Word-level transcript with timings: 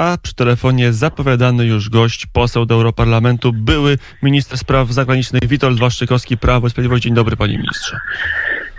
a 0.00 0.18
przy 0.22 0.34
telefonie 0.34 0.92
zapowiadany 0.92 1.66
już 1.66 1.90
gość, 1.90 2.26
poseł 2.26 2.66
do 2.66 2.74
Europarlamentu, 2.74 3.52
były 3.52 3.98
minister 4.22 4.58
spraw 4.58 4.88
zagranicznych 4.88 5.46
Witold 5.46 5.80
Waszczykowski, 5.80 6.36
Prawo 6.36 6.66
i 6.66 6.70
Sprawiedliwość. 6.70 7.04
Dzień 7.04 7.14
dobry, 7.14 7.36
panie 7.36 7.58
ministrze. 7.58 7.96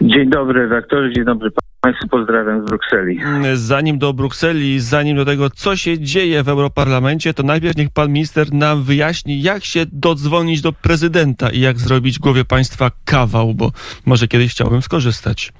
Dzień 0.02 0.30
dobry 0.30 0.62
redaktorze, 0.62 1.14
dzień 1.14 1.26
dobry 1.26 1.50
Państwu, 1.82 2.08
pozdrawiam 2.08 2.62
z 2.62 2.70
Brukseli. 2.70 3.20
Zanim 3.54 4.00
do 4.00 4.14
Brukseli, 4.14 4.80
zanim 4.80 5.18
do 5.18 5.26
tego, 5.26 5.50
co 5.50 5.76
się 5.76 6.00
dzieje 6.00 6.44
w 6.44 6.50
Europarlamencie, 6.50 7.34
to 7.34 7.44
najpierw 7.44 7.78
niech 7.78 7.90
pan 7.90 8.12
minister 8.12 8.54
nam 8.54 8.84
wyjaśni, 8.84 9.42
jak 9.42 9.64
się 9.64 9.86
dodzwonić 9.92 10.62
do 10.62 10.74
prezydenta 10.74 11.50
i 11.50 11.60
jak 11.60 11.80
zrobić 11.80 12.20
głowie 12.20 12.46
państwa 12.46 12.92
kawał, 13.06 13.54
bo 13.54 13.72
może 14.06 14.28
kiedyś 14.28 14.52
chciałbym 14.52 14.82
skorzystać. 14.82 15.54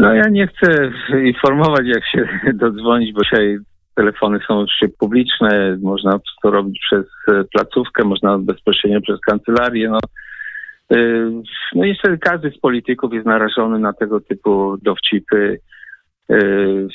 No 0.00 0.14
ja 0.14 0.28
nie 0.28 0.46
chcę 0.46 0.90
informować, 1.24 1.86
jak 1.86 2.06
się 2.06 2.28
dodzwonić, 2.64 3.12
bo 3.12 3.22
dzisiaj 3.22 3.58
telefony 3.94 4.38
są 4.48 4.58
oczywiście 4.58 4.88
publiczne, 4.98 5.78
można 5.82 6.20
to 6.42 6.50
robić 6.50 6.80
przez 6.90 7.06
placówkę, 7.52 8.04
można 8.04 8.38
bezpośrednio 8.38 9.00
przez 9.00 9.20
kancelarię. 9.20 9.90
No, 9.90 9.98
y, 10.96 11.30
no 11.74 11.84
niestety 11.84 12.18
każdy 12.18 12.50
z 12.50 12.58
polityków 12.58 13.12
jest 13.12 13.26
narażony 13.26 13.78
na 13.78 13.92
tego 13.92 14.20
typu 14.20 14.76
dowcipy. 14.82 15.58
Y, 16.32 16.88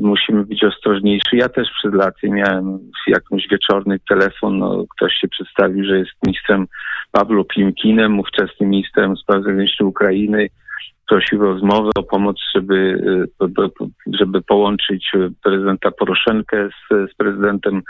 musimy 0.00 0.44
być 0.44 0.64
ostrożniejsi. 0.64 1.36
Ja 1.36 1.48
też 1.48 1.68
przed 1.78 1.94
laty 1.94 2.28
miałem 2.28 2.78
jakąś 3.06 3.48
wieczorny 3.50 3.98
telefon, 4.08 4.58
no, 4.58 4.84
ktoś 4.96 5.14
się 5.14 5.28
przedstawił, 5.28 5.84
że 5.84 5.98
jest 5.98 6.10
ministrem 6.26 6.66
Pawlo 7.12 7.44
Pimkinem, 7.44 8.20
ówczesnym 8.20 8.70
ministrem 8.70 9.16
spraw 9.16 9.42
zagranicznych 9.42 9.88
Ukrainy 9.88 10.48
prosił 11.10 11.42
o 11.42 11.44
rozmowę, 11.44 11.90
o 11.96 12.02
pomoc, 12.02 12.36
żeby, 12.54 12.74
y, 13.42 14.16
żeby 14.18 14.42
połączyć 14.42 15.12
prezydenta 15.42 15.90
Poroszenkę 15.90 16.68
z, 16.68 17.10
z 17.12 17.14
prezydentem 17.14 17.82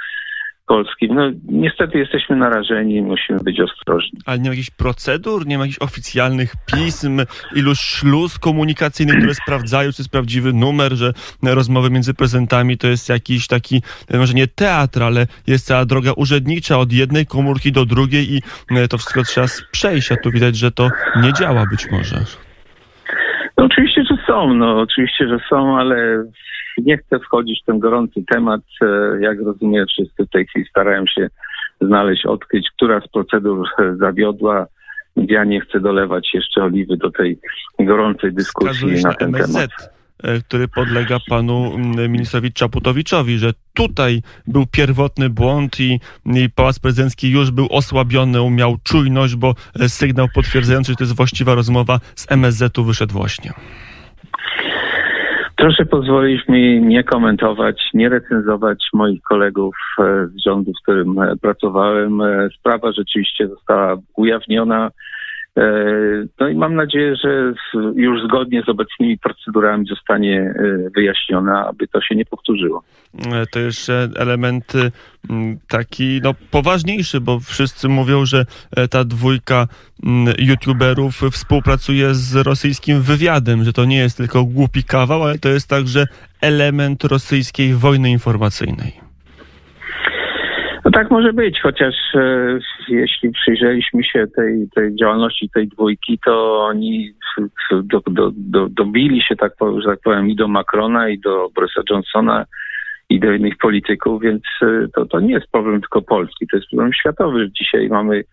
polskim. 0.67 1.15
No 1.15 1.31
niestety 1.49 1.99
jesteśmy 1.99 2.37
narażeni 2.37 3.03
musimy 3.03 3.39
być 3.39 3.61
ostrożni. 3.61 4.19
Ale 4.27 4.39
nie 4.39 4.49
ma 4.49 4.55
jakichś 4.55 4.71
procedur, 4.71 5.47
nie 5.47 5.59
ma 5.59 5.65
jakichś 5.65 5.83
oficjalnych 5.83 6.53
pism, 6.73 7.21
iluś 7.55 7.81
śluz 7.81 8.39
komunikacyjnych, 8.39 9.17
które 9.17 9.35
sprawdzają, 9.45 9.93
czy 9.93 10.03
jest 10.03 10.11
prawdziwy 10.11 10.53
numer, 10.53 10.93
że 10.93 11.13
rozmowy 11.43 11.91
między 11.91 12.15
prezydentami 12.15 12.79
to 12.79 12.87
jest 12.89 13.09
jakiś 13.09 13.47
taki, 13.47 13.83
może 14.15 14.35
nie 14.35 14.47
teatr, 14.47 15.03
ale 15.03 15.27
jest 15.47 15.67
cała 15.67 15.85
droga 15.85 16.13
urzędnicza 16.17 16.79
od 16.79 16.93
jednej 16.93 17.27
komórki 17.27 17.73
do 17.73 17.85
drugiej 17.85 18.35
i 18.35 18.43
to 18.89 18.99
wszystko 18.99 19.23
trzeba 19.23 19.47
przejść, 19.71 20.13
a 20.13 20.17
tu 20.17 20.31
widać, 20.31 20.57
że 20.57 20.71
to 20.71 20.91
nie 21.23 21.33
działa 21.33 21.67
być 21.71 21.91
może. 21.91 22.25
No 23.61 23.67
oczywiście, 23.67 24.05
że 24.05 24.17
są, 24.27 24.55
no 24.55 24.81
oczywiście, 24.81 25.29
że 25.29 25.39
są, 25.51 25.79
ale 25.79 26.25
nie 26.79 26.99
chcę 26.99 27.19
wchodzić 27.19 27.63
w 27.63 27.67
ten 27.67 27.79
gorący 27.79 28.25
temat. 28.33 28.61
E, 28.83 28.87
jak 29.21 29.41
rozumiem, 29.41 29.87
wszyscy 29.87 30.27
w 30.27 30.31
tej 30.31 30.47
chwili 30.47 30.67
starają 30.67 31.07
się 31.07 31.29
znaleźć, 31.81 32.27
odkryć, 32.27 32.71
która 32.77 33.01
z 33.01 33.09
procedur 33.09 33.69
zawiodła. 34.05 34.67
Ja 35.17 35.45
nie 35.45 35.61
chcę 35.61 35.81
dolewać 35.81 36.29
jeszcze 36.35 36.65
oliwy 36.65 36.97
do 36.97 37.11
tej 37.11 37.39
gorącej 37.81 38.33
dyskusji 38.33 39.03
na 39.03 39.13
ten 39.13 39.29
MSZ. 39.29 39.53
temat 39.53 40.00
który 40.47 40.69
podlega 40.69 41.19
panu 41.29 41.79
ministrowi 42.09 42.53
Czaputowiczowi, 42.53 43.39
że 43.39 43.53
tutaj 43.75 44.23
był 44.47 44.67
pierwotny 44.67 45.31
błąd 45.31 45.81
i, 45.81 46.01
i 46.27 46.51
Pałac 46.51 46.79
Prezydencki 46.79 47.31
już 47.31 47.51
był 47.51 47.67
osłabiony, 47.71 48.51
miał 48.51 48.77
czujność, 48.85 49.37
bo 49.37 49.55
e, 49.81 49.89
sygnał 49.89 50.27
potwierdzający, 50.35 50.93
że 50.93 50.97
to 50.97 51.05
jest 51.05 51.17
właściwa 51.17 51.55
rozmowa 51.55 51.99
z 52.15 52.33
MSZ-u 52.33 52.85
wyszedł 52.85 53.13
właśnie. 53.13 53.53
Proszę 55.57 55.87
pozwolić 55.87 56.49
mi 56.49 56.81
nie 56.83 57.05
komentować, 57.05 57.83
nie 57.95 58.09
recenzować 58.09 58.85
moich 58.93 59.23
kolegów 59.23 59.77
e, 59.99 60.27
z 60.27 60.45
rządu, 60.45 60.73
w 60.73 60.83
którym 60.83 61.17
pracowałem. 61.43 62.23
Sprawa 62.59 62.93
rzeczywiście 62.93 63.49
została 63.49 63.97
ujawniona. 64.17 64.91
E, 65.57 65.63
no 66.41 66.49
i 66.49 66.55
mam 66.55 66.75
nadzieję, 66.75 67.17
że 67.17 67.53
już 67.95 68.23
zgodnie 68.25 68.63
z 68.63 68.69
obecnymi 68.69 69.19
procedurami 69.19 69.87
zostanie 69.87 70.41
e, 70.41 70.91
wyjaśniona, 70.97 71.67
aby 71.67 71.89
to 71.89 72.01
się 72.01 72.15
nie 72.15 72.25
powtórzyło. 72.25 72.83
E, 73.33 73.47
to 73.47 73.59
jeszcze 73.59 74.09
element 74.17 74.73
taki 75.69 76.21
no, 76.23 76.35
poważniejszy, 76.51 77.21
bo 77.21 77.41
wszyscy 77.41 77.89
mówią, 77.89 78.25
że 78.25 78.45
ta 78.91 79.05
dwójka 79.05 79.67
youtuberów 80.39 81.21
współpracuje 81.33 82.15
z 82.15 82.47
rosyjskim 82.47 83.03
wywiadem, 83.03 83.65
że 83.65 83.73
to 83.73 83.85
nie 83.85 83.99
jest 83.99 84.17
tylko 84.17 84.45
głupi 84.45 84.85
kawał, 84.85 85.23
ale 85.23 85.39
to 85.39 85.49
jest 85.49 85.69
także 85.69 86.07
element 86.41 87.05
rosyjskiej 87.05 87.75
wojny 87.75 88.11
informacyjnej. 88.11 89.10
No 90.91 90.95
tak 90.95 91.11
może 91.11 91.33
być, 91.33 91.61
chociaż 91.61 91.95
e, 92.15 92.59
jeśli 92.89 93.31
przyjrzeliśmy 93.31 94.05
się 94.05 94.27
tej, 94.37 94.69
tej 94.75 94.97
działalności 94.97 95.51
tej 95.55 95.69
dwójki, 95.69 96.19
to 96.25 96.65
oni 96.65 97.13
do, 97.71 98.01
do, 98.11 98.31
do, 98.35 98.69
dobili 98.69 99.23
się, 99.23 99.37
tak, 99.37 99.53
że 99.79 99.89
tak 99.89 100.01
powiem, 100.05 100.29
i 100.29 100.37
do 100.37 100.49
Macrona, 100.49 101.09
i 101.09 101.19
do 101.19 101.49
Borysa 101.55 101.83
Johnsona, 101.91 102.47
i 103.09 103.21
do 103.21 103.33
innych 103.33 103.57
polityków, 103.57 104.23
więc 104.23 104.43
e, 104.63 104.89
to, 104.95 105.07
to 105.07 105.21
nie 105.21 105.35
jest 105.35 105.51
problem 105.53 105.81
tylko 105.81 106.03
polski, 106.03 106.47
to 106.47 106.57
jest 106.57 106.69
problem 106.69 106.93
światowy, 106.93 107.41
że 107.41 107.53
dzisiaj 107.53 107.89
mamy 107.89 108.25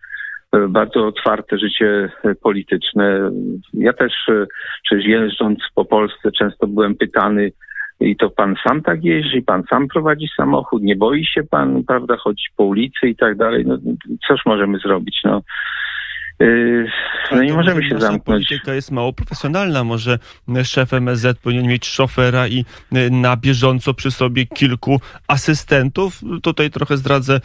e, 0.52 0.68
bardzo 0.68 1.06
otwarte 1.06 1.58
życie 1.58 2.10
e, 2.24 2.34
polityczne. 2.34 3.30
Ja 3.74 3.92
też 3.92 4.12
przecież 4.82 5.06
jeżdżąc 5.06 5.58
po 5.74 5.84
Polsce 5.84 6.32
często 6.32 6.66
byłem 6.66 6.94
pytany, 6.94 7.52
i 8.00 8.16
to 8.16 8.30
pan 8.30 8.54
sam 8.66 8.82
tak 8.82 9.04
jeździ, 9.04 9.42
pan 9.42 9.62
sam 9.70 9.88
prowadzi 9.88 10.28
samochód, 10.36 10.82
nie 10.82 10.96
boi 10.96 11.26
się 11.26 11.42
pan, 11.42 11.84
prawda, 11.84 12.16
chodzić 12.16 12.48
po 12.56 12.64
ulicy 12.64 13.08
i 13.08 13.16
tak 13.16 13.36
dalej. 13.36 13.64
No 13.66 13.78
cóż 14.28 14.40
możemy 14.46 14.78
zrobić, 14.78 15.20
no. 15.24 15.42
Yy, 16.40 16.86
no 17.32 17.42
nie 17.42 17.52
możemy 17.52 17.88
się 17.88 18.00
zamknąć. 18.00 18.48
Polityka 18.48 18.74
jest 18.74 18.90
mało 18.90 19.12
profesjonalna. 19.12 19.84
Może 19.84 20.18
szef 20.64 20.92
MSZ 20.92 21.38
powinien 21.38 21.66
mieć 21.66 21.86
szofera 21.86 22.48
i 22.48 22.64
yy, 22.92 23.10
na 23.10 23.36
bieżąco 23.36 23.94
przy 23.94 24.10
sobie 24.10 24.46
kilku 24.46 25.00
asystentów. 25.28 26.20
Tutaj 26.42 26.70
trochę 26.70 26.96
zdradzę 26.96 27.40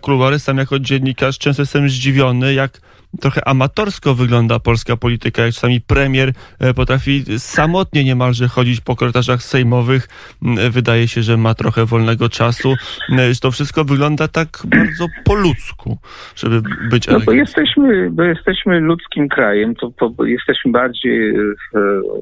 kuluary. 0.00 0.38
Sam 0.38 0.58
jako 0.58 0.78
dziennikarz 0.78 1.38
często 1.38 1.62
jestem 1.62 1.88
zdziwiony, 1.88 2.54
jak 2.54 2.80
trochę 3.20 3.48
amatorsko 3.48 4.14
wygląda 4.14 4.58
polska 4.58 4.96
polityka, 4.96 5.42
jak 5.42 5.54
czasami 5.54 5.80
premier 5.80 6.32
e, 6.60 6.74
potrafi 6.74 7.24
samotnie 7.38 8.04
niemalże 8.04 8.48
chodzić 8.48 8.80
po 8.80 8.96
korytarzach 8.96 9.42
sejmowych. 9.42 10.08
Mm, 10.42 10.72
wydaje 10.72 11.08
się, 11.08 11.22
że 11.22 11.36
ma 11.36 11.54
trochę 11.54 11.86
wolnego 11.86 12.28
czasu. 12.28 12.74
E, 13.18 13.34
to 13.42 13.50
wszystko 13.50 13.84
wygląda 13.84 14.28
tak 14.28 14.48
bardzo 14.64 15.06
po 15.24 15.34
ludzku, 15.34 15.98
żeby 16.36 16.62
być 16.90 17.06
no 17.06 17.20
bo 17.20 17.32
jesteśmy, 17.32 18.10
bo 18.10 18.22
jesteśmy 18.22 18.80
ludzkim 18.80 19.28
krajem, 19.28 19.74
to, 19.74 19.90
to 19.90 20.24
jesteśmy 20.24 20.72
bardziej, 20.72 21.30
e, 21.30 21.40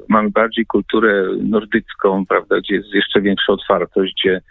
mamy 0.09 0.29
bardziej 0.29 0.65
kulturę 0.65 1.23
nordycką, 1.43 2.25
prawda, 2.25 2.59
gdzie 2.59 2.75
jest 2.75 2.93
jeszcze 2.93 3.21
większa 3.21 3.53
otwartość, 3.53 4.13
gdzie 4.21 4.41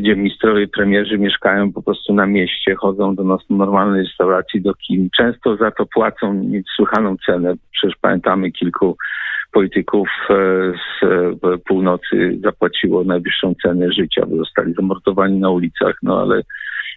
gdzie 0.00 0.16
ministrowie, 0.16 0.68
premierzy 0.68 1.18
mieszkają 1.18 1.72
po 1.72 1.82
prostu 1.82 2.14
na 2.14 2.26
mieście, 2.26 2.74
chodzą 2.74 3.14
do 3.14 3.38
normalnej 3.50 4.02
restauracji, 4.02 4.62
do 4.62 4.74
kin. 4.74 5.08
Często 5.16 5.56
za 5.56 5.70
to 5.70 5.86
płacą 5.86 6.34
niesłychaną 6.34 7.16
cenę. 7.26 7.54
Przecież 7.72 7.96
pamiętamy 8.00 8.52
kilku 8.52 8.96
polityków 9.54 10.08
e, 10.30 10.34
z 10.72 11.04
e, 11.44 11.58
północy 11.58 12.38
zapłaciło 12.44 13.04
najwyższą 13.04 13.54
cenę 13.62 13.92
życia, 13.92 14.26
bo 14.26 14.36
zostali 14.36 14.74
zamordowani 14.74 15.40
na 15.40 15.50
ulicach, 15.50 15.94
no 16.02 16.20
ale 16.20 16.42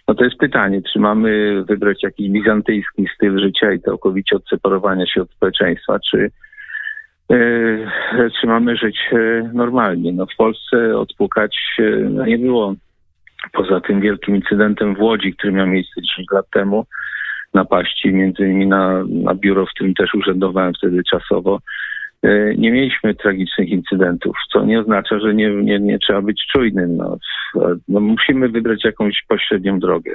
no 0.08 0.14
to 0.14 0.24
jest 0.24 0.36
pytanie, 0.36 0.82
czy 0.92 0.98
mamy 0.98 1.62
wybrać 1.64 2.02
jakiś 2.02 2.30
bizantyjski 2.30 3.06
styl 3.14 3.38
życia 3.38 3.72
i 3.72 3.80
całkowicie 3.80 4.36
odseparowania 4.36 5.06
się 5.06 5.22
od 5.22 5.30
społeczeństwa, 5.30 5.98
czy, 6.10 6.30
czy 8.40 8.46
mamy 8.46 8.76
żyć 8.76 8.98
normalnie. 9.52 10.12
No 10.12 10.26
w 10.26 10.36
Polsce 10.36 10.98
odpukać 10.98 11.56
no 12.10 12.26
nie 12.26 12.38
było 12.38 12.74
Poza 13.52 13.80
tym 13.80 14.00
wielkim 14.00 14.36
incydentem 14.36 14.94
w 14.94 15.00
Łodzi, 15.00 15.34
który 15.34 15.52
miał 15.52 15.66
miejsce 15.66 16.02
10 16.02 16.26
lat 16.32 16.46
temu, 16.50 16.86
napaści 17.54 18.12
między 18.12 18.42
innymi 18.42 18.66
na, 18.66 19.04
na 19.08 19.34
biuro, 19.34 19.66
w 19.66 19.70
którym 19.70 19.94
też 19.94 20.14
urzędowałem 20.14 20.72
wtedy 20.74 21.02
czasowo, 21.10 21.60
e, 22.22 22.54
nie 22.54 22.72
mieliśmy 22.72 23.14
tragicznych 23.14 23.68
incydentów, 23.68 24.36
co 24.52 24.64
nie 24.64 24.80
oznacza, 24.80 25.18
że 25.18 25.34
nie, 25.34 25.50
nie, 25.50 25.78
nie 25.80 25.98
trzeba 25.98 26.22
być 26.22 26.46
czujnym. 26.52 26.96
No. 26.96 27.18
no 27.88 28.00
musimy 28.00 28.48
wybrać 28.48 28.84
jakąś 28.84 29.22
pośrednią 29.28 29.78
drogę. 29.78 30.14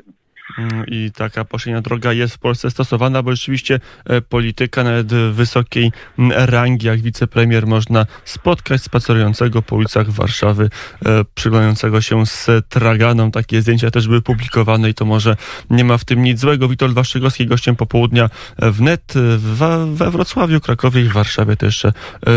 Mm, 0.58 0.86
I 0.88 1.12
taka 1.12 1.46
pośrednia 1.46 1.82
droga 1.82 2.14
jest 2.14 2.36
w 2.36 2.38
Polsce 2.38 2.72
stosowana, 2.72 3.24
bo 3.24 3.32
rzeczywiście 3.32 3.80
e, 4.06 4.22
polityka 4.22 4.84
nawet 4.84 5.14
wysokiej 5.14 5.92
mm, 6.20 6.50
rangi, 6.50 6.88
jak 6.88 7.02
wicepremier, 7.02 7.68
można 7.68 8.06
spotkać 8.26 8.82
spacerującego 8.82 9.62
po 9.62 9.76
ulicach 9.76 10.10
Warszawy, 10.10 10.70
e, 11.06 11.26
przyglądającego 11.36 12.02
się 12.02 12.26
z 12.26 12.48
traganą. 12.70 13.32
Takie 13.32 13.62
zdjęcia 13.62 13.92
też 13.92 14.08
były 14.08 14.22
publikowane 14.22 14.90
i 14.90 14.94
to 14.94 15.06
może 15.06 15.36
nie 15.70 15.84
ma 15.84 15.98
w 15.98 16.06
tym 16.06 16.24
nic 16.24 16.40
złego. 16.40 16.68
Witold 16.68 16.94
Waszczykowski, 16.94 17.48
gościem 17.48 17.76
popołudnia 17.76 18.30
wnet 18.58 19.14
we 19.94 20.12
Wrocławiu, 20.12 20.60
Krakowie 20.60 21.02
i 21.02 21.10
Warszawie. 21.10 21.56
Jeszcze 21.62 21.94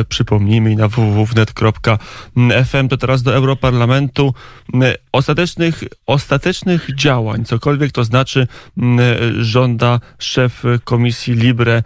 przypomnijmy 0.09 0.73
i 0.73 0.77
na 0.77 0.89
www.wnet.fm. 0.89 2.89
To 2.89 2.97
teraz 2.97 3.23
do 3.23 3.35
Europarlamentu. 3.35 4.35
Ostatecznych, 5.12 5.85
ostatecznych 6.07 6.95
działań, 6.95 7.45
cokolwiek 7.45 7.93
to 7.93 8.05
znaczy, 8.06 8.47
żąda 9.38 10.00
szef 10.19 10.62
Komisji 10.85 11.35
Libre 11.35 11.82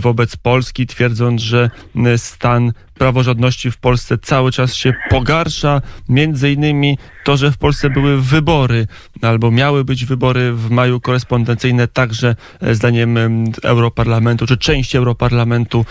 wobec 0.00 0.36
Polski, 0.36 0.86
twierdząc, 0.86 1.42
że 1.42 1.70
stan 2.16 2.72
praworządności 2.98 3.70
w 3.70 3.78
Polsce 3.78 4.18
cały 4.18 4.52
czas 4.52 4.74
się 4.74 4.92
pogarsza. 5.10 5.82
Między 6.08 6.52
innymi 6.52 6.98
to, 7.24 7.36
że 7.36 7.52
w 7.52 7.58
Polsce 7.58 7.90
były 7.90 8.22
wybory, 8.22 8.86
albo 9.22 9.50
miały 9.50 9.84
być 9.84 10.04
wybory 10.04 10.52
w 10.52 10.70
maju 10.70 11.00
korespondencyjne, 11.00 11.88
także 11.88 12.36
e, 12.60 12.74
zdaniem 12.74 13.18
Europarlamentu, 13.62 14.46
czy 14.46 14.56
części 14.56 14.96
Europarlamentu 14.96 15.84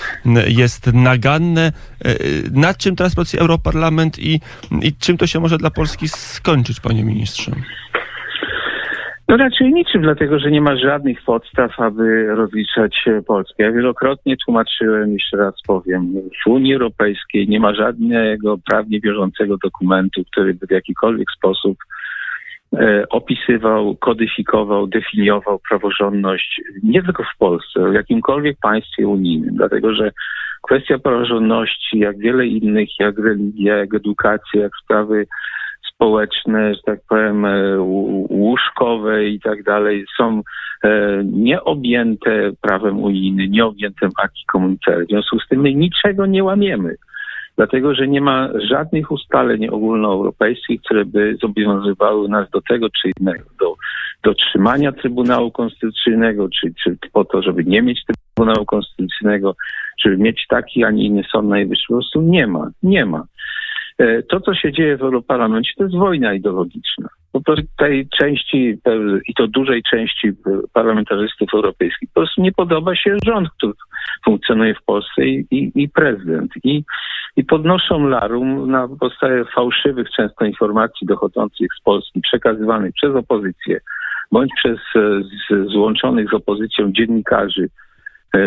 jest 0.48 0.88
naganne. 0.88 1.62
E, 2.06 2.10
e, 2.10 2.16
nad 2.52 2.78
czym 2.78 2.96
teraz 2.96 3.16
pracuje 3.16 3.42
Europarlament 3.42 4.20
i, 4.20 4.42
i 4.82 4.94
czym 4.94 5.18
to 5.18 5.28
się 5.28 5.40
może 5.40 5.58
dla 5.58 5.72
Polski 5.72 6.08
skończyć, 6.10 6.80
panie 6.80 7.04
ministrze? 7.04 7.52
No 9.28 9.38
raczej 9.38 9.74
niczym, 9.74 10.02
dlatego 10.02 10.40
że 10.40 10.52
nie 10.52 10.62
ma 10.62 10.78
żadnych 10.78 11.22
podstaw, 11.22 11.80
aby 11.80 12.28
rozliczać 12.28 13.06
Polskę. 13.28 13.64
Ja 13.64 13.72
wielokrotnie 13.72 14.38
tłumaczyłem, 14.46 15.14
jeszcze 15.14 15.38
raz 15.38 15.56
powiem, 15.68 16.14
w 16.44 16.48
Unii 16.48 16.74
Europejskiej 16.74 17.48
nie 17.48 17.60
ma 17.60 17.74
żadnego 17.74 18.58
prawnie 18.70 19.00
wiążącego 19.00 19.58
dokumentu, 19.64 20.22
który 20.32 20.54
by 20.54 20.68
w 20.68 20.72
jakikolwiek 20.72 21.28
sposób 21.38 21.78
e, 22.74 23.04
opisywał, 23.10 23.96
kodyfikował, 23.96 24.88
definiował 24.88 25.60
praworządność 25.70 26.62
nie 26.84 27.04
tylko 27.04 27.24
w 27.24 27.38
Polsce, 27.38 27.90
w 27.90 27.94
jakimkolwiek 27.94 28.58
państwie 28.62 29.08
unijnym, 29.08 29.56
dlatego 29.56 29.94
że 29.94 30.12
kwestia 30.64 31.00
praworządności, 31.00 32.00
jak 32.00 32.18
wiele 32.18 32.48
innych, 32.48 32.90
jak 33.00 33.20
religia, 33.20 33.78
jak 33.78 33.94
edukacja, 33.94 34.62
jak 34.62 34.72
sprawy 34.84 35.28
społeczne, 35.98 36.76
że 36.76 36.82
tak 36.86 37.00
powiem, 37.10 37.46
e, 37.46 37.80
łóżkowe 38.30 39.26
i 39.26 39.40
tak 39.40 39.64
dalej 39.64 40.06
są 40.18 40.42
e, 40.84 41.22
nieobjęte 41.24 42.52
prawem 42.62 43.00
unijnym, 43.00 43.52
nieobjęte 43.52 44.10
aki 44.24 44.46
komunitaire. 44.48 45.06
W 45.06 45.10
związku 45.10 45.40
z 45.40 45.48
tym 45.48 45.62
my 45.62 45.74
niczego 45.74 46.26
nie 46.26 46.44
łamiemy 46.44 46.96
dlatego 47.58 47.96
że 47.96 48.08
nie 48.08 48.22
ma 48.22 48.50
żadnych 48.70 49.12
ustaleń 49.12 49.68
ogólnoeuropejskich, 49.68 50.82
które 50.82 51.06
by 51.06 51.38
zobowiązywały 51.42 52.30
nas 52.30 52.50
do 52.50 52.62
tego 52.62 52.88
czy 52.90 53.12
innego, 53.20 53.44
do, 53.60 53.76
do 54.24 54.34
trzymania 54.34 54.92
Trybunału 54.92 55.52
Konstytucyjnego, 55.52 56.50
czy, 56.50 56.74
czy 56.84 56.98
po 57.14 57.26
to, 57.26 57.42
żeby 57.42 57.64
nie 57.64 57.82
mieć 57.82 58.00
Trybunału 58.06 58.66
Konstytucyjnego, 58.66 59.56
żeby 60.04 60.18
mieć 60.18 60.46
taki, 60.50 60.84
a 60.84 60.92
nie 60.92 61.06
inny 61.06 61.24
Sąd 61.32 61.50
Najwyższy. 61.50 61.86
Po 61.88 61.94
prostu 61.94 62.22
nie 62.22 62.48
ma, 62.48 62.72
nie 62.84 63.06
ma. 63.06 63.24
E, 64.00 64.24
to, 64.24 64.40
co 64.40 64.54
się 64.54 64.72
dzieje 64.72 64.98
w 64.98 65.02
Europarlamencie, 65.02 65.72
to 65.78 65.84
jest 65.84 65.96
wojna 65.96 66.34
ideologiczna. 66.34 67.08
Po 67.32 67.42
prostu 67.42 67.66
tej 67.78 68.08
części, 68.20 68.80
i 69.28 69.34
to 69.34 69.48
dużej 69.48 69.84
części 69.84 70.32
parlamentarzystów 70.74 71.50
europejskich, 71.54 72.10
po 72.14 72.22
prostu 72.22 72.42
nie 72.42 72.52
podoba 72.52 72.96
się 72.96 73.18
rząd, 73.26 73.50
który 73.58 73.74
funkcjonuje 74.26 74.76
w 74.76 74.84
Polsce 74.86 75.26
i, 75.26 75.46
i, 75.52 75.72
i 75.76 75.90
prezydent. 75.90 76.52
I, 76.64 76.84
I 77.36 77.44
podnoszą 77.44 78.08
larum 78.08 78.72
na 78.72 78.88
podstawie 79.00 79.46
fałszywych 79.56 80.08
często 80.10 80.46
informacji 80.46 81.08
dochodzących 81.08 81.68
z 81.80 81.84
Polski, 81.84 82.22
przekazywanych 82.22 82.94
przez 82.94 83.16
opozycję, 83.16 83.80
bądź 84.32 84.52
przez 84.56 84.78
z, 84.94 85.72
złączonych 85.72 86.30
z 86.30 86.34
opozycją 86.34 86.92
dziennikarzy, 86.92 87.70
E, 87.70 87.87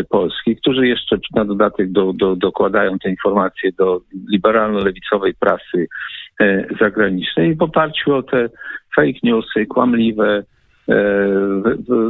Polski, 0.09 0.57
którzy 0.57 0.87
jeszcze 0.87 1.17
na 1.35 1.45
dodatek 1.45 1.93
do, 1.93 2.13
do, 2.13 2.37
dokładają 2.37 2.99
te 2.99 3.11
informacje 3.11 3.71
do 3.79 4.01
liberalno-lewicowej 4.33 5.35
prasy 5.41 5.89
e, 6.41 6.67
zagranicznej 6.81 7.55
w 7.55 7.63
oparciu 7.63 8.15
o 8.15 8.23
te 8.23 8.49
fake 8.97 9.19
newsy, 9.23 9.67
kłamliwe, 9.67 10.43
e, 10.89 10.95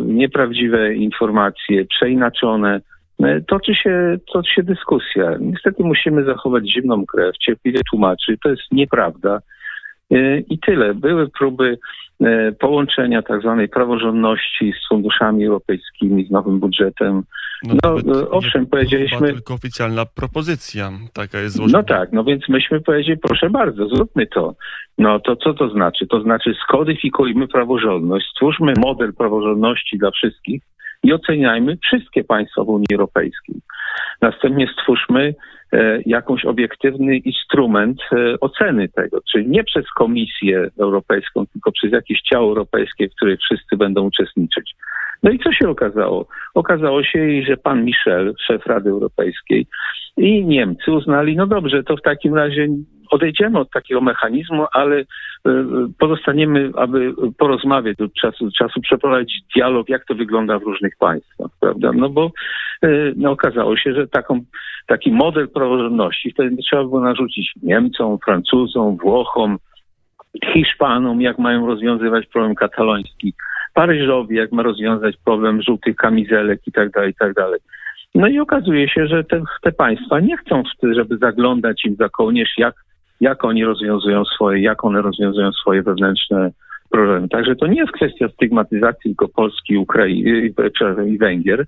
nieprawdziwe 0.05 0.94
informacje, 0.94 1.85
przeinaczone, 1.85 2.81
toczy 3.47 3.75
się, 3.75 4.19
toczy 4.33 4.55
się 4.55 4.62
dyskusja. 4.62 5.37
Niestety 5.41 5.85
musimy 5.85 6.25
zachować 6.25 6.73
zimną 6.73 7.06
krew, 7.06 7.38
cierpliwie 7.38 7.81
tłumaczyć, 7.91 8.41
to 8.43 8.49
jest 8.49 8.62
nieprawda. 8.73 9.41
I 10.49 10.59
tyle. 10.59 10.95
Były 10.95 11.29
próby 11.29 11.79
E, 12.21 12.53
połączenia 12.53 13.23
tak 13.23 13.41
zwanej 13.41 13.69
praworządności 13.69 14.73
z 14.73 14.89
funduszami 14.89 15.47
europejskimi, 15.47 16.27
z 16.27 16.31
nowym 16.31 16.61
budżetem. 16.61 17.23
No, 17.65 17.97
no 18.05 18.21
e, 18.21 18.31
owszem, 18.31 18.67
powiedzieliśmy... 18.67 19.33
tylko 19.33 19.55
oficjalna 19.55 20.07
propozycja, 20.07 20.91
taka 21.12 21.41
jest 21.41 21.57
złożona. 21.57 21.79
No 21.79 21.85
tak, 21.85 22.12
no 22.12 22.25
więc 22.25 22.49
myśmy 22.49 22.81
powiedzieli, 22.81 23.19
proszę 23.19 23.51
bardzo, 23.51 23.89
zróbmy 23.89 24.27
to. 24.27 24.55
No 24.99 25.21
to 25.21 25.37
co 25.37 25.55
to 25.55 25.71
znaczy? 25.71 26.07
To 26.07 26.23
znaczy 26.23 26.55
skodyfikujmy 26.65 27.49
praworządność, 27.49 28.27
stwórzmy 28.27 28.73
model 28.79 29.12
praworządności 29.15 29.99
dla 29.99 30.11
wszystkich 30.11 30.62
i 31.02 31.12
oceniajmy 31.12 31.76
wszystkie 31.76 32.25
państwa 32.25 32.64
w 32.64 32.69
Unii 32.69 32.87
Europejskiej. 32.93 33.56
Następnie 34.20 34.69
stwórzmy 34.79 35.35
e, 35.73 36.00
jakąś 36.06 36.44
obiektywny 36.44 37.17
instrument 37.17 38.00
e, 38.12 38.41
oceny 38.41 38.88
tego, 38.88 39.20
czyli 39.32 39.49
nie 39.49 39.64
przez 39.64 39.85
Komisję 39.97 40.69
Europejską, 40.79 41.47
tylko 41.47 41.73
przez 41.73 41.93
jakieś 41.93 42.20
ciało 42.20 42.49
europejskie, 42.49 43.08
w 43.08 43.14
których 43.14 43.41
wszyscy 43.41 43.76
będą 43.76 44.02
uczestniczyć. 44.02 44.75
No 45.22 45.31
i 45.31 45.38
co 45.38 45.52
się 45.52 45.69
okazało? 45.69 46.26
Okazało 46.55 47.05
się, 47.05 47.43
że 47.43 47.56
pan 47.56 47.84
Michel, 47.84 48.34
szef 48.46 48.67
Rady 48.67 48.90
Europejskiej 48.90 49.67
i 50.17 50.44
Niemcy 50.44 50.93
uznali, 50.93 51.37
no 51.37 51.46
dobrze, 51.46 51.82
to 51.82 51.96
w 51.96 52.02
takim 52.02 52.34
razie 52.34 52.69
odejdziemy 53.11 53.58
od 53.58 53.70
takiego 53.70 54.00
mechanizmu, 54.00 54.67
ale 54.72 54.96
e, 54.96 55.05
pozostaniemy, 55.99 56.70
aby 56.76 57.12
porozmawiać 57.38 58.00
od 58.00 58.14
czasu 58.14 58.44
do 58.44 58.50
czasu, 58.50 58.81
przeprowadzić 58.81 59.43
dialog, 59.56 59.88
jak 59.88 60.05
to 60.05 60.14
wygląda 60.14 60.58
w 60.58 60.62
różnych 60.62 60.96
państwach, 60.99 61.50
prawda? 61.61 61.93
No 61.93 62.08
bo 62.08 62.31
e, 62.82 62.88
no, 63.16 63.31
okazało 63.31 63.76
się, 63.76 63.94
że 63.94 64.08
taką, 64.08 64.40
taki 64.87 65.12
model 65.12 65.49
praworządności 65.49 66.31
wtedy 66.31 66.56
trzeba 66.56 66.82
było 66.82 67.00
narzucić 67.00 67.52
Niemcom, 67.62 68.19
Francuzom, 68.25 68.96
Włochom, 68.96 69.58
Hiszpanom, 70.52 71.20
jak 71.20 71.38
mają 71.38 71.66
rozwiązywać 71.66 72.26
problem 72.26 72.55
kataloński, 72.55 73.34
Paryżowi, 73.75 74.37
jak 74.37 74.52
ma 74.52 74.62
rozwiązać 74.62 75.17
problem 75.25 75.62
żółtych 75.62 75.96
kamizelek 75.96 76.61
i 76.67 76.72
tak 76.72 76.90
dalej, 76.90 77.11
i 77.11 77.14
tak 77.14 77.34
dalej. 77.34 77.61
No 78.14 78.28
i 78.28 78.38
okazuje 78.38 78.88
się, 78.88 79.06
że 79.06 79.25
te, 79.25 79.43
te 79.62 79.72
państwa 79.72 80.20
nie 80.20 80.37
chcą, 80.37 80.62
żeby 80.82 81.17
zaglądać 81.17 81.84
im 81.84 81.96
za 81.96 82.08
kołnierz, 82.08 82.52
jak 82.58 82.75
jak 83.20 83.44
oni 83.44 83.64
rozwiązują 83.64 84.25
swoje, 84.25 84.62
jak 84.62 84.84
one 84.84 85.02
rozwiązują 85.02 85.52
swoje 85.52 85.82
wewnętrzne 85.82 86.50
problemy. 86.90 87.28
Także 87.28 87.56
to 87.56 87.66
nie 87.66 87.80
jest 87.80 87.92
kwestia 87.92 88.28
stygmatyzacji 88.28 89.02
tylko 89.02 89.28
Polski, 89.28 89.76
Ukrainy 89.76 90.52
i 91.09 91.18
Węgier, 91.18 91.64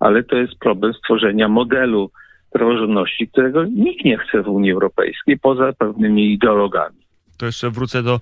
ale 0.00 0.22
to 0.22 0.36
jest 0.36 0.58
problem 0.58 0.94
stworzenia 0.94 1.48
modelu 1.48 2.10
praworządności, 2.52 3.28
którego 3.28 3.64
nikt 3.64 4.04
nie 4.04 4.18
chce 4.18 4.42
w 4.42 4.48
Unii 4.48 4.72
Europejskiej 4.72 5.38
poza 5.38 5.72
pewnymi 5.72 6.32
ideologami. 6.32 6.96
To 7.40 7.46
jeszcze 7.46 7.70
wrócę 7.70 8.02
do 8.02 8.20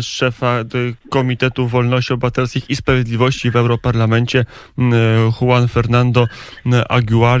szefa 0.00 0.64
Komitetu 1.10 1.68
Wolności 1.68 2.12
Obywatelskich 2.12 2.70
i 2.70 2.76
Sprawiedliwości 2.76 3.50
w 3.50 3.56
Europarlamencie, 3.56 4.44
Juan 5.40 5.68
Fernando 5.68 6.28
Aguilar, 6.88 7.40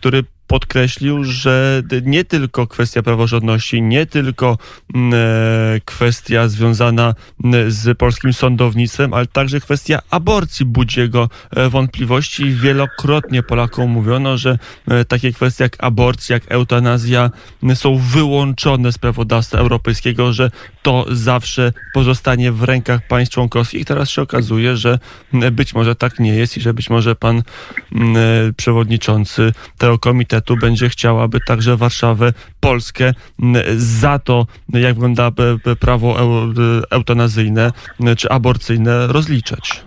który 0.00 0.24
podkreślił, 0.48 1.24
że 1.24 1.82
nie 2.02 2.24
tylko 2.24 2.66
kwestia 2.66 3.02
praworządności, 3.02 3.82
nie 3.82 4.06
tylko 4.06 4.58
mm, 4.94 5.14
e, 5.14 5.80
kwestia 5.84 6.48
związana 6.48 7.14
mm, 7.44 7.70
z 7.70 7.98
polskim 7.98 8.32
sądownictwem, 8.32 9.14
ale 9.14 9.26
także 9.26 9.60
kwestia 9.60 9.98
aborcji 10.10 10.66
budzi 10.66 11.00
jego 11.00 11.28
e, 11.50 11.68
wątpliwości. 11.68 12.50
Wielokrotnie 12.50 13.42
Polakom 13.42 13.90
mówiono, 13.90 14.38
że 14.38 14.58
e, 14.88 15.04
takie 15.04 15.32
kwestie 15.32 15.64
jak 15.64 15.76
aborcja, 15.78 16.34
jak 16.36 16.42
eutanazja 16.48 17.30
mm, 17.62 17.76
są 17.76 17.98
wyłączone 17.98 18.92
z 18.92 18.98
prawodawstwa 18.98 19.58
europejskiego, 19.58 20.32
że 20.32 20.50
to 20.82 21.06
zawsze 21.10 21.72
pozostanie 21.94 22.52
w 22.52 22.62
rękach 22.62 23.06
państw 23.08 23.34
członkowskich. 23.34 23.84
Teraz 23.84 24.10
się 24.10 24.22
okazuje, 24.22 24.76
że 24.76 24.98
być 25.52 25.74
może 25.74 25.94
tak 25.94 26.18
nie 26.18 26.34
jest 26.34 26.56
i 26.56 26.60
że 26.60 26.74
być 26.74 26.90
może 26.90 27.14
pan 27.14 27.42
przewodniczący 28.56 29.52
tego 29.78 29.98
komitetu 29.98 30.37
komitetu 30.40 30.66
będzie 30.66 30.88
chciał, 30.88 31.20
aby 31.20 31.38
także 31.40 31.76
Warszawę, 31.76 32.32
Polskę 32.60 33.12
za 33.76 34.18
to, 34.18 34.46
jak 34.72 34.94
wygląda 34.94 35.30
prawo 35.80 36.16
eutanazyjne 36.90 37.70
czy 38.18 38.28
aborcyjne 38.28 39.06
rozliczać. 39.06 39.84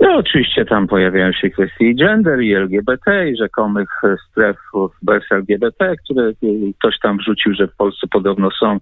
No 0.00 0.16
oczywiście 0.16 0.64
tam 0.64 0.86
pojawiają 0.86 1.32
się 1.32 1.50
kwestie 1.50 1.94
gender 1.94 2.40
i 2.40 2.54
LGBT 2.54 3.30
i 3.30 3.36
rzekomych 3.36 3.88
stref 4.30 4.56
bez 5.02 5.22
LGBT, 5.30 5.94
które 6.04 6.32
ktoś 6.78 6.98
tam 7.02 7.18
wrzucił, 7.18 7.54
że 7.54 7.66
w 7.68 7.76
Polsce 7.76 8.06
podobno 8.10 8.50
są. 8.50 8.78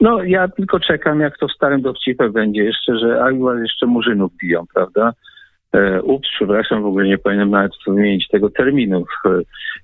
No 0.00 0.22
ja 0.22 0.48
tylko 0.48 0.80
czekam, 0.80 1.20
jak 1.20 1.38
to 1.38 1.48
w 1.48 1.52
starym 1.52 1.82
dowcipie 1.82 2.28
będzie 2.28 2.64
jeszcze, 2.64 2.98
że 2.98 3.24
a 3.24 3.30
jeszcze 3.62 3.86
murzynów 3.86 4.32
biją, 4.42 4.64
prawda? 4.74 5.12
E, 5.74 6.02
ups, 6.02 6.28
przepraszam, 6.36 6.82
w 6.82 6.86
ogóle 6.86 7.06
nie 7.06 7.18
powinienem 7.18 7.50
nawet 7.50 7.72
wymienić 7.86 8.28
tego 8.28 8.50
terminu. 8.50 9.04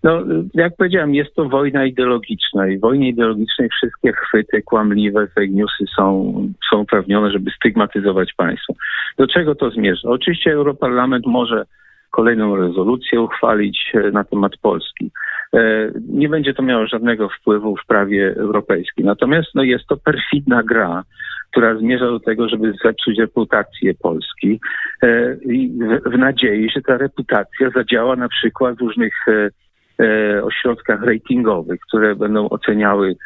No, 0.02 0.23
jak 0.54 0.76
powiedziałem, 0.76 1.14
jest 1.14 1.35
to 1.35 1.49
wojna 1.49 1.85
ideologiczna 1.85 2.68
i 2.68 2.78
w 2.78 2.80
wojnie 2.80 3.09
ideologicznej 3.09 3.68
wszystkie 3.68 4.12
chwyty 4.12 4.62
kłamliwe, 4.62 5.26
fake 5.26 5.49
newsy 5.49 5.85
są, 5.97 6.35
są 6.70 6.78
uprawnione, 6.78 7.30
żeby 7.30 7.50
stygmatyzować 7.50 8.32
państwo. 8.37 8.75
Do 9.18 9.26
czego 9.26 9.54
to 9.54 9.70
zmierza? 9.70 10.09
Oczywiście 10.09 10.52
Europarlament 10.52 11.26
może 11.26 11.64
kolejną 12.11 12.56
rezolucję 12.56 13.20
uchwalić 13.20 13.92
e, 13.94 14.11
na 14.11 14.25
temat 14.25 14.52
Polski. 14.62 15.11
E, 15.54 15.90
nie 16.09 16.28
będzie 16.28 16.54
to 16.54 16.62
miało 16.62 16.87
żadnego 16.87 17.28
wpływu 17.28 17.76
w 17.76 17.87
prawie 17.87 18.35
europejskim. 18.37 19.07
Natomiast 19.07 19.49
no, 19.54 19.62
jest 19.62 19.87
to 19.87 19.97
perfidna 19.97 20.62
gra, 20.62 21.02
która 21.50 21.78
zmierza 21.78 22.07
do 22.07 22.21
tego, 22.21 22.49
żeby 22.49 22.73
zepsuć 22.85 23.19
reputację 23.19 23.95
Polski 23.95 24.61
e, 25.02 25.37
w, 26.07 26.19
nadziei, 26.19 26.71
że 26.71 26.83
ta 26.83 26.97
reputacja 26.97 27.71
zadziała 27.71 28.16
na 28.16 28.28
przykład 28.28 28.76
w 28.76 28.80
różnych 28.80 29.14
ośrodkach 30.42 31.02
ratingowych, 31.02 31.80
które 31.80 32.16
będą 32.16 32.49
oceniały 32.49 33.16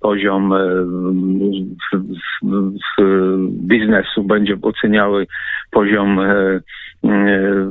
poziom 0.00 0.54
biznesu, 3.50 4.24
będzie 4.24 4.56
oceniały 4.62 5.26
poziom 5.70 6.20
E, 6.20 6.60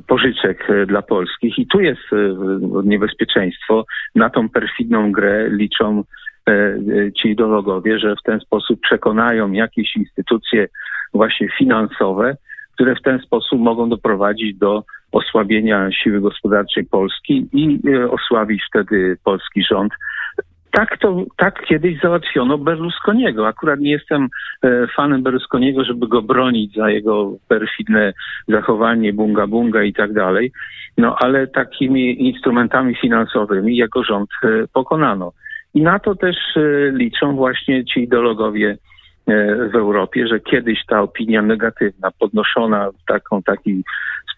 pożyczek 0.08 0.70
e, 0.70 0.86
dla 0.86 1.02
polskich. 1.02 1.60
I 1.60 1.68
tu 1.68 1.82
jest 1.82 2.14
e, 2.14 2.16
niebezpieczeństwo. 2.84 3.86
Na 4.16 4.30
tą 4.30 4.50
perfidną 4.50 5.12
grę 5.12 5.50
liczą 5.50 6.04
ci 7.18 7.30
ideologowie, 7.30 8.00
że 8.00 8.16
w 8.16 8.24
ten 8.24 8.40
sposób 8.40 8.80
przekonają 8.82 9.52
jakieś 9.52 9.96
instytucje 9.96 10.68
właśnie 11.14 11.50
finansowe, 11.58 12.38
które 12.74 12.96
w 12.96 13.02
ten 13.02 13.20
sposób 13.20 13.62
mogą 13.62 13.90
doprowadzić 13.90 14.58
do 14.58 14.84
osłabienia 15.12 15.92
siły 15.92 16.22
gospodarczej 16.22 16.86
Polski 16.86 17.48
i 17.54 17.80
osłabić 18.10 18.64
wtedy 18.70 19.18
polski 19.24 19.64
rząd 19.64 19.94
tak 20.72 20.98
to, 20.98 21.24
tak 21.38 21.66
kiedyś 21.66 22.00
załatwiono 22.00 22.58
Berlusconiego. 22.58 23.48
Akurat 23.48 23.80
nie 23.80 23.92
jestem 23.92 24.28
e, 24.64 24.88
fanem 24.96 25.24
Berlusconiego, 25.24 25.84
żeby 25.84 26.08
go 26.08 26.22
bronić 26.22 26.76
za 26.76 26.90
jego 26.90 27.32
perfidne 27.48 28.14
zachowanie, 28.48 29.14
bunga 29.14 29.48
bunga 29.48 29.84
i 29.84 29.94
tak 29.94 30.14
dalej. 30.14 30.52
No 30.98 31.16
ale 31.20 31.48
takimi 31.48 32.28
instrumentami 32.28 32.96
finansowymi 32.96 33.78
jako 33.78 34.04
rząd 34.04 34.30
e, 34.44 34.48
pokonano. 34.74 35.32
I 35.74 35.82
na 35.82 36.00
to 36.00 36.16
też 36.16 36.36
e, 36.56 36.92
liczą 36.92 37.36
właśnie 37.36 37.86
ci 37.86 38.04
ideologowie 38.04 38.78
w 39.72 39.76
Europie, 39.76 40.28
że 40.28 40.40
kiedyś 40.40 40.86
ta 40.86 41.02
opinia 41.02 41.42
negatywna, 41.42 42.12
podnoszona 42.20 42.92
w 42.92 43.06
taką, 43.08 43.44
taki 43.44 43.84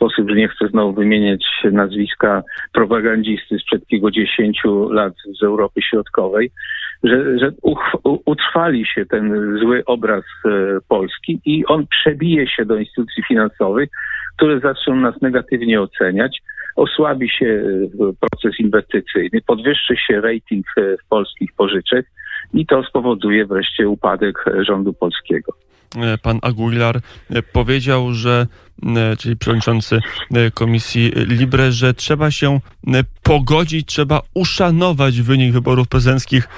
sposób, 0.02 0.30
że 0.30 0.36
nie 0.36 0.48
chcę 0.48 0.68
znowu 0.68 0.94
wymieniać 0.94 1.46
nazwiska 1.72 2.44
propagandzisty 2.74 3.60
sprzed 3.60 3.88
kilkudziesięciu 3.88 4.90
lat 4.90 5.14
z 5.40 5.44
Europy 5.44 5.82
Środkowej, 5.82 6.52
że, 7.04 7.40
że 7.40 7.52
utrwali 8.26 8.86
się 8.86 9.06
ten 9.06 9.58
zły 9.60 9.84
obraz 9.86 10.24
e, 10.46 10.50
Polski 10.88 11.40
i 11.46 11.66
on 11.66 11.88
przebije 11.88 12.48
się 12.48 12.66
do 12.66 12.76
instytucji 12.76 13.24
finansowych, 13.24 13.90
które 14.38 14.60
zaczną 14.60 14.96
nas 14.96 15.22
negatywnie 15.22 15.82
oceniać, 15.82 16.42
osłabi 16.76 17.30
się 17.30 17.46
e, 17.46 18.14
proces 18.20 18.60
inwestycyjny, 18.60 19.42
podwyższy 19.48 19.96
się 19.98 20.22
rating 20.22 20.66
e, 20.78 20.82
polskich 21.10 21.50
pożyczek 21.58 22.06
i 22.54 22.66
to 22.66 22.84
spowoduje 22.84 23.46
wreszcie 23.46 23.90
upadek 23.90 24.46
rządu 24.68 24.94
polskiego. 24.94 25.54
E, 25.96 26.18
pan 26.18 26.40
Aguilar 26.42 27.02
e, 27.30 27.42
powiedział, 27.42 28.14
że, 28.14 28.48
e, 28.86 29.18
czyli 29.18 29.38
przewodniczący 29.38 30.00
Komisji 30.54 31.12
Libre, 31.16 31.72
że 31.72 31.94
trzeba 31.94 32.32
się 32.32 32.60
pogodzić, 33.24 33.88
trzeba 33.88 34.22
uszanować 34.34 35.22
wynik 35.22 35.54
wyborów 35.54 35.88
prezydenckich 35.88 36.50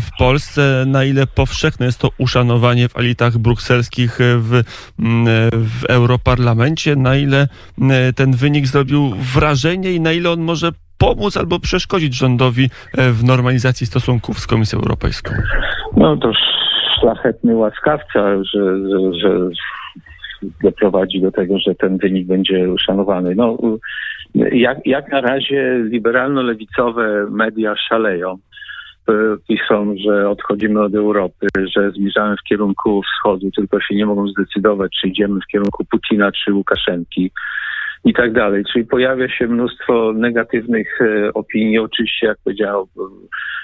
w 0.00 0.08
Polsce. 0.18 0.84
Na 0.86 1.04
ile 1.04 1.26
powszechne 1.26 1.86
jest 1.86 1.98
to 1.98 2.08
uszanowanie 2.18 2.88
w 2.88 2.96
elitach 2.96 3.38
brukselskich 3.38 4.18
w, 4.20 4.62
w 5.52 5.84
Europarlamencie, 5.88 6.96
na 6.96 7.16
ile 7.16 7.48
ten 8.16 8.32
wynik 8.32 8.66
zrobił 8.66 9.14
wrażenie 9.34 9.92
i 9.92 10.00
na 10.00 10.12
ile 10.12 10.30
on 10.30 10.40
może 10.40 10.72
pomóc 10.98 11.36
albo 11.36 11.60
przeszkodzić 11.60 12.14
rządowi 12.14 12.70
w 12.94 13.24
normalizacji 13.24 13.86
stosunków 13.86 14.40
z 14.40 14.46
Komisją 14.46 14.78
Europejską? 14.78 15.34
No 15.96 16.16
to 16.16 16.32
szlachetny 17.00 17.56
łaskawca, 17.56 18.44
że, 18.44 18.88
że, 18.88 19.14
że 19.14 19.50
doprowadzi 20.62 21.20
do 21.20 21.30
tego, 21.30 21.58
że 21.58 21.74
ten 21.74 21.98
wynik 21.98 22.26
będzie 22.26 22.72
uszanowany. 22.72 23.34
No, 23.34 23.58
jak, 24.34 24.78
jak 24.86 25.12
na 25.12 25.20
razie 25.20 25.78
liberalno-lewicowe 25.84 27.30
media 27.30 27.74
szaleją. 27.88 28.38
Piszą, 29.48 29.94
że 30.06 30.28
odchodzimy 30.28 30.82
od 30.82 30.94
Europy, 30.94 31.46
że 31.76 31.90
zmierzamy 31.90 32.36
w 32.36 32.48
kierunku 32.48 33.02
wschodu, 33.02 33.50
tylko 33.50 33.80
się 33.80 33.94
nie 33.94 34.06
mogą 34.06 34.28
zdecydować, 34.28 34.92
czy 35.00 35.08
idziemy 35.08 35.40
w 35.40 35.52
kierunku 35.52 35.84
Putina 35.84 36.32
czy 36.32 36.52
Łukaszenki 36.54 37.30
i 38.04 38.14
tak 38.14 38.32
dalej. 38.32 38.64
Czyli 38.72 38.84
pojawia 38.84 39.28
się 39.28 39.46
mnóstwo 39.46 40.12
negatywnych 40.12 41.00
e, 41.00 41.32
opinii, 41.34 41.78
oczywiście, 41.78 42.26
jak 42.26 42.38
powiedziałem, 42.44 42.84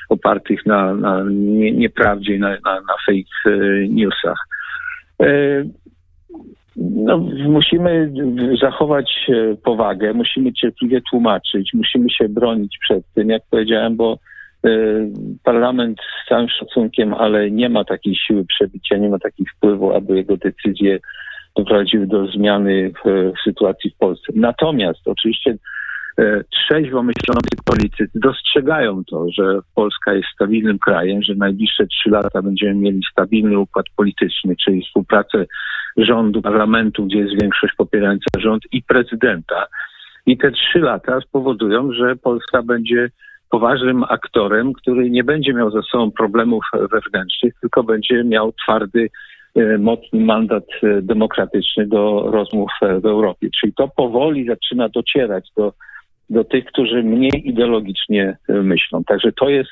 opartych 0.09 0.67
na, 0.67 0.95
na 0.95 1.25
nie, 1.31 1.73
nieprawdzie 1.73 2.39
na, 2.39 2.49
na, 2.49 2.75
na 2.75 2.95
fake 3.07 3.57
e, 3.57 3.89
newsach. 3.89 4.39
E, 5.23 5.27
no, 6.77 7.19
musimy 7.49 8.13
zachować 8.61 9.31
powagę, 9.65 10.13
musimy 10.13 10.53
cierpliwie 10.53 11.01
tłumaczyć, 11.11 11.71
musimy 11.75 12.11
się 12.11 12.29
bronić 12.29 12.79
przed 12.81 13.05
tym, 13.15 13.29
jak 13.29 13.43
powiedziałem, 13.51 13.97
bo 13.97 14.19
parlament 15.45 15.99
z 16.01 16.29
całym 16.29 16.49
szacunkiem, 16.49 17.15
ale 17.15 17.51
nie 17.51 17.69
ma 17.69 17.85
takiej 17.85 18.17
siły 18.17 18.45
przebicia, 18.45 18.97
nie 18.97 19.09
ma 19.09 19.19
takiego 19.19 19.51
wpływu, 19.57 19.95
aby 19.95 20.17
jego 20.17 20.37
decyzje 20.37 20.99
doprowadziły 21.57 22.07
do 22.07 22.27
zmiany 22.27 22.93
w, 23.05 23.33
w 23.33 23.45
sytuacji 23.45 23.91
w 23.91 23.97
Polsce. 23.97 24.33
Natomiast 24.37 25.09
oczywiście 25.09 25.51
e, 25.51 25.57
trzeźwo 26.53 27.03
myślący 27.03 27.49
politycy 27.65 28.11
dostrzegają 28.15 29.05
to, 29.05 29.27
że 29.31 29.59
Polska 29.75 30.15
jest 30.15 30.29
stabilnym 30.35 30.79
krajem, 30.79 31.23
że 31.23 31.35
najbliższe 31.35 31.87
trzy 31.87 32.11
lata 32.11 32.43
będziemy 32.43 32.75
mieli 32.75 33.01
stabilny 33.13 33.59
układ 33.59 33.87
polityczny, 33.97 34.57
czyli 34.65 34.83
współpracę 34.83 35.47
rządu, 35.97 36.43
parlamentu, 36.43 37.07
gdzie 37.07 37.19
jest 37.19 37.43
większość 37.43 37.75
popierająca 37.77 38.27
rząd 38.39 38.63
i 38.73 38.83
prezydenta. 38.83 39.67
I 40.27 40.39
te 40.39 40.51
trzy 40.51 40.79
lata 40.79 41.21
spowodują, 41.21 41.93
że 41.93 42.17
Polska 42.17 42.63
będzie 42.63 43.11
poważnym 43.51 44.05
aktorem, 44.09 44.73
który 44.73 45.11
nie 45.11 45.25
będzie 45.25 45.55
miał 45.55 45.71
ze 45.71 45.83
sobą 45.83 46.11
problemów 46.11 46.65
wewnętrznych, 46.93 47.55
tylko 47.61 47.83
będzie 47.83 48.25
miał 48.25 48.53
twardy 48.53 49.09
E, 49.57 49.79
mocny 49.79 50.21
mandat 50.21 50.65
e, 50.83 51.03
demokratyczny 51.03 51.87
do 51.87 52.31
rozmów 52.31 52.71
e, 52.83 53.01
w 53.01 53.07
Europie. 53.07 53.49
Czyli 53.61 53.73
to 53.73 53.89
powoli 53.89 54.47
zaczyna 54.47 54.89
docierać 54.89 55.49
do, 55.57 55.73
do 56.31 56.45
tych, 56.45 56.65
którzy 56.65 57.03
mniej 57.03 57.49
ideologicznie 57.49 58.37
myślą. 58.49 59.05
Także 59.05 59.33
to 59.33 59.49
jest, 59.49 59.71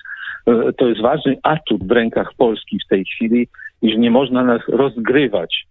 to 0.78 0.88
jest 0.88 1.00
ważny 1.00 1.36
atut 1.42 1.88
w 1.88 1.90
rękach 1.90 2.34
Polski 2.36 2.78
w 2.86 2.88
tej 2.88 3.04
chwili, 3.04 3.48
iż 3.82 3.96
nie 3.96 4.10
można 4.10 4.44
nas 4.44 4.62
rozgrywać 4.68 5.66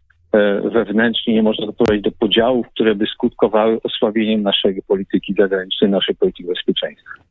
wewnętrznie, 0.73 1.33
nie 1.33 1.43
można 1.43 1.65
doprowadzić 1.65 2.03
do 2.03 2.11
podziałów, 2.11 2.67
które 2.67 2.95
by 2.95 3.05
skutkowały 3.05 3.79
osłabieniem 3.83 4.43
naszej 4.43 4.81
polityki 4.87 5.33
zagranicznej, 5.37 5.91
naszej 5.91 6.15
polityki 6.15 6.43
bezpieczeństwa. 6.43 7.23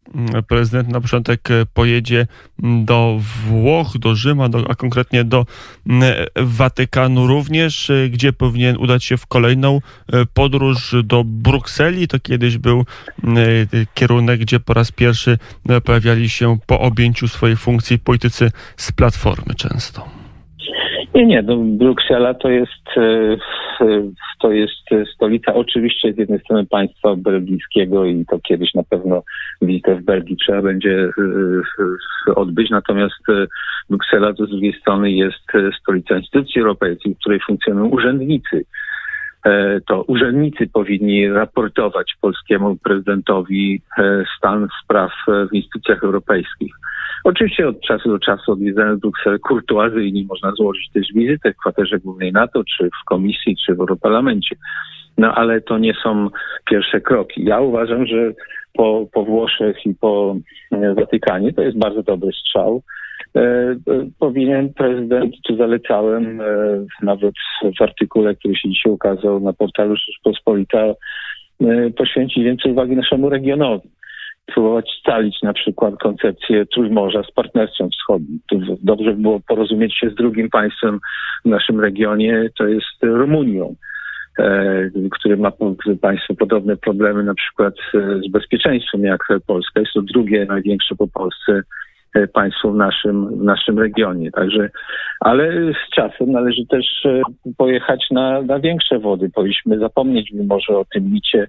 Prezydent 0.49 0.88
na 0.88 1.00
początek 1.00 1.50
e, 1.50 1.66
pojedzie 1.75 2.26
do 2.85 3.18
Włoch, 3.47 3.99
do 3.99 4.14
Rzyma, 4.14 4.49
do, 4.49 4.71
a 4.71 4.75
konkretnie 4.75 5.25
do 5.25 5.47
Watykanu 6.37 7.26
również, 7.26 7.90
e, 7.90 8.09
gdzie 8.09 8.32
powinien 8.32 8.76
udać 8.76 9.04
się 9.04 9.16
w 9.16 9.26
kolejną 9.26 9.76
e, 9.76 10.26
podróż 10.35 10.94
do 11.04 11.25
Brukseli. 11.25 12.09
To 12.09 12.18
kiedyś 12.21 12.59
był 12.59 12.85
kierunek, 13.94 14.40
gdzie 14.40 14.61
po 14.61 14.75
raz 14.75 14.92
pierwszy 14.92 15.38
pojawiali 15.85 16.28
się 16.28 16.59
po 16.66 16.80
objęciu 16.80 17.28
swojej 17.28 17.56
funkcji 17.56 17.99
politycy 17.99 18.50
z 18.76 18.92
Platformy 18.92 19.54
często. 19.54 20.22
Nie, 21.14 21.26
nie, 21.26 21.42
no 21.42 21.56
Bruksela 21.56 22.35
to 22.35 22.49
jest, 22.49 22.88
e, 22.97 23.37
to 24.40 24.52
jest 24.52 25.12
stolica 25.14 25.54
oczywiście 25.54 26.12
z 26.12 26.18
jednej 26.18 26.40
strony 26.40 26.66
państwa 26.66 27.16
belgijskiego 27.16 28.04
i 28.04 28.25
to 28.26 28.38
kiedyś 28.38 28.75
na 28.75 28.82
pewno 28.82 29.23
wizytę 29.62 29.94
w 29.94 30.04
Belgii 30.04 30.37
trzeba 30.37 30.62
będzie 30.62 31.11
e, 32.28 32.35
odbyć, 32.35 32.71
natomiast 32.71 33.28
e, 33.28 33.47
Bruksela 33.90 34.35
to 34.35 34.47
z 34.47 34.50
drugiej 34.50 34.73
strony 34.80 35.12
jest 35.12 35.52
stolica 35.80 36.16
instytucji 36.16 36.61
europejskich, 36.61 37.16
w 37.16 37.21
której 37.21 37.40
funkcjonują 37.47 37.88
urzędnicy 37.88 38.64
to 39.87 40.03
urzędnicy 40.03 40.67
powinni 40.73 41.29
raportować 41.29 42.15
polskiemu 42.21 42.77
prezydentowi 42.77 43.83
stan 44.39 44.69
spraw 44.85 45.11
w 45.51 45.55
instytucjach 45.55 46.05
europejskich. 46.05 46.75
Oczywiście 47.25 47.69
od 47.69 47.81
czasu 47.81 48.09
do 48.09 48.19
czasu 48.19 48.53
odwiedzając 48.53 49.01
Brukselę 49.01 49.39
kurtuazyjnie 49.39 50.25
można 50.25 50.53
złożyć 50.53 50.91
też 50.93 51.07
wizytę 51.15 51.53
w 51.53 51.57
kwaterze 51.57 51.99
głównej 51.99 52.33
NATO, 52.33 52.63
czy 52.65 52.89
w 52.89 53.05
komisji, 53.05 53.57
czy 53.67 53.75
w 53.75 53.81
Europarlamencie. 53.81 54.57
No 55.19 55.35
ale 55.35 55.61
to 55.61 55.79
nie 55.79 55.95
są 55.95 56.29
pierwsze 56.71 57.01
kroki. 57.01 57.45
Ja 57.45 57.61
uważam, 57.61 58.07
że 58.07 58.33
po, 58.75 59.07
po 59.13 59.25
Włoszech 59.25 59.87
i 59.87 59.95
po 59.95 60.37
e, 60.73 60.95
Watykanie 60.95 61.53
to 61.53 61.63
jest 61.63 61.79
bardzo 61.79 62.03
dobry 62.03 62.33
strzał. 62.33 62.83
E, 63.37 63.41
e, 63.41 63.77
powinien 64.19 64.75
prezydent, 64.75 65.35
czy 65.47 65.57
zalecałem 65.57 66.41
e, 66.41 66.45
nawet 67.03 67.35
w 67.79 67.83
artykule, 67.83 68.35
który 68.35 68.57
się 68.57 68.69
dzisiaj 68.69 68.93
ukazał 68.93 69.41
na 69.41 69.53
portalu 69.53 69.97
Rzeczpospolita, 69.97 70.95
poświęcić 71.97 72.45
więcej 72.45 72.73
uwagi 72.73 72.97
naszemu 72.97 73.29
regionowi 73.29 73.91
próbować 74.47 74.91
scalić 75.01 75.43
na 75.43 75.53
przykład 75.53 75.95
koncepcję 75.97 76.67
Trójmorza 76.67 77.23
z 77.23 77.33
partnerstwem 77.33 77.91
wschodnim. 77.91 78.41
Dobrze 78.83 79.12
by 79.12 79.23
było 79.23 79.41
porozumieć 79.41 79.99
się 79.99 80.11
z 80.11 80.15
drugim 80.15 80.51
państwem 80.51 80.99
w 81.45 81.49
naszym 81.49 81.81
regionie, 81.81 82.49
to 82.59 82.67
jest 82.67 83.03
Rumunią, 83.03 83.75
który 85.11 85.37
ma 85.37 85.53
państwo 86.01 86.35
podobne 86.35 86.77
problemy 86.77 87.25
na 87.25 87.35
przykład 87.35 87.75
z 87.95 88.31
bezpieczeństwem 88.31 89.03
jak 89.03 89.29
Polska. 89.47 89.81
Jest 89.81 89.93
to 89.93 90.03
drugie 90.03 90.47
największe 90.47 90.95
po 90.95 91.09
Polsce 91.09 91.62
e, 92.14 92.26
państwo 92.26 92.71
w 92.73 92.76
naszym, 92.76 93.38
w 93.38 93.42
naszym 93.42 93.78
regionie. 93.78 94.31
Także, 94.31 94.71
ale 95.21 95.52
z 95.73 95.95
czasem 95.95 96.33
należy 96.33 96.66
też 96.66 97.07
pojechać 97.57 98.07
na, 98.11 98.42
na 98.42 98.59
większe 98.59 98.99
wody. 98.99 99.31
Powinniśmy 99.35 99.78
zapomnieć 99.78 100.33
może 100.49 100.78
o 100.78 100.85
tym 100.85 101.12
micie 101.12 101.49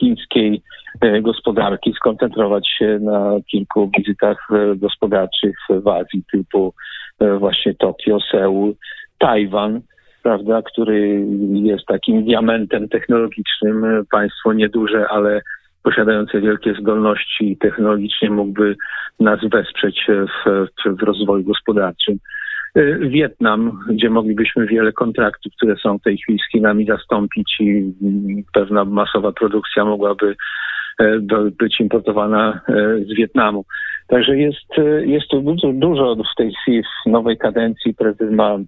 chińskiej 0.00 0.62
E, 1.00 1.22
gospodarki, 1.22 1.92
skoncentrować 1.92 2.68
się 2.78 2.98
na 3.00 3.36
kilku 3.50 3.90
wizytach 3.98 4.48
e, 4.50 4.76
gospodarczych 4.76 5.56
w 5.68 5.88
Azji, 5.88 6.22
typu 6.32 6.74
e, 7.20 7.38
właśnie 7.38 7.74
Tokio, 7.74 8.18
Seul, 8.30 8.74
Tajwan, 9.18 9.80
prawda, 10.22 10.62
który 10.62 11.26
jest 11.52 11.86
takim 11.86 12.24
diamentem 12.24 12.88
technologicznym, 12.88 14.04
państwo 14.10 14.52
nieduże, 14.52 15.08
ale 15.08 15.40
posiadające 15.86 16.40
wielkie 16.40 16.74
zdolności 16.74 17.56
technologicznie 17.60 18.30
mógłby 18.30 18.76
nas 19.20 19.40
wesprzeć 19.52 20.06
w, 20.08 20.66
w 20.98 21.02
rozwoju 21.02 21.44
gospodarczym. 21.44 22.18
Wietnam, 23.00 23.78
gdzie 23.90 24.10
moglibyśmy 24.10 24.66
wiele 24.66 24.92
kontraktów, 24.92 25.52
które 25.56 25.76
są 25.76 25.98
w 25.98 26.02
tej 26.02 26.18
chwili 26.18 26.38
z 26.38 26.52
Chinami 26.52 26.86
zastąpić 26.86 27.56
i 27.60 27.94
pewna 28.52 28.84
masowa 28.84 29.32
produkcja 29.32 29.84
mogłaby 29.84 30.36
E, 30.98 31.20
być 31.58 31.80
importowana 31.80 32.60
e, 32.68 32.72
z 33.04 33.16
Wietnamu. 33.16 33.64
Także 34.08 34.36
jest, 34.36 34.70
jest 35.00 35.28
tu 35.28 35.40
dużo, 35.40 35.72
dużo 35.72 36.14
w 36.14 36.36
tej 36.36 36.52
chwili 36.52 36.82
w 36.82 37.10
nowej 37.10 37.38
kadencji. 37.38 37.94
Prezydent 37.94 38.32
ma 38.32 38.58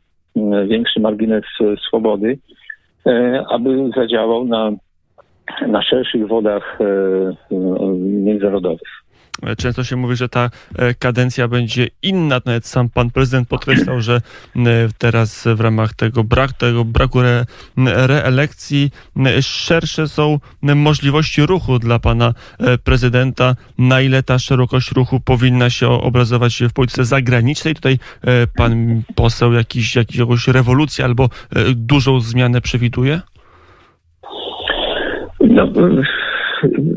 większy 0.68 1.00
margines 1.00 1.44
swobody, 1.86 2.38
aby 3.48 3.90
zadziałał 3.96 4.44
na, 4.44 4.70
na 5.68 5.82
szerszych 5.82 6.28
wodach 6.28 6.78
międzynarodowych. 8.00 9.08
Często 9.58 9.84
się 9.84 9.96
mówi, 9.96 10.16
że 10.16 10.28
ta 10.28 10.50
e, 10.78 10.94
kadencja 10.94 11.48
będzie 11.48 11.88
inna. 12.02 12.40
Nawet 12.46 12.66
sam 12.66 12.88
pan 12.88 13.10
prezydent 13.10 13.48
podkreślał, 13.48 14.00
że 14.00 14.20
teraz 14.98 15.48
w 15.54 15.60
ramach 15.60 15.94
tego, 15.94 16.24
brak, 16.24 16.52
tego 16.52 16.84
braku 16.84 17.20
re, 17.20 17.44
reelekcji 17.86 18.90
szersze 19.40 20.08
są 20.08 20.38
możliwości 20.62 21.46
ruchu 21.46 21.78
dla 21.78 21.98
pana 21.98 22.34
e, 22.58 22.78
prezydenta. 22.78 23.56
Na 23.78 24.00
ile 24.00 24.22
ta 24.22 24.38
szerokość 24.38 24.92
ruchu 24.92 25.20
powinna 25.20 25.70
się 25.70 25.88
obrazować 25.88 26.62
w 26.62 26.72
polityce 26.72 27.04
zagranicznej? 27.04 27.74
Tutaj 27.74 27.98
e, 28.22 28.46
pan 28.46 29.02
poseł 29.14 29.52
jakiś, 29.52 29.96
jakąś 29.96 30.48
rewolucję 30.48 31.04
albo 31.04 31.28
dużą 31.74 32.20
zmianę 32.20 32.60
przewiduje? 32.60 33.20
No, 35.40 35.68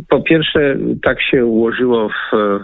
po 0.10 0.22
pierwsze, 0.22 0.78
tak 1.04 1.22
się 1.22 1.46
ułożyło, 1.46 2.10
w, 2.10 2.60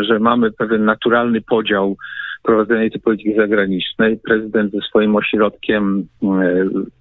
że 0.00 0.18
mamy 0.18 0.52
pewien 0.52 0.84
naturalny 0.84 1.40
podział 1.40 1.96
prowadzonej 2.42 2.90
tej 2.90 3.00
polityki 3.00 3.34
zagranicznej. 3.34 4.18
Prezydent 4.24 4.72
ze 4.72 4.80
swoim 4.80 5.16
ośrodkiem, 5.16 6.06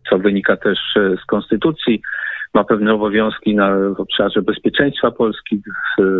co 0.09 0.19
wynika 0.19 0.57
też 0.57 0.79
z 0.95 1.25
konstytucji, 1.25 2.01
ma 2.53 2.63
pewne 2.63 2.93
obowiązki 2.93 3.55
na, 3.55 3.75
w 3.97 3.99
obszarze 3.99 4.41
bezpieczeństwa 4.41 5.11
Polski, 5.11 5.61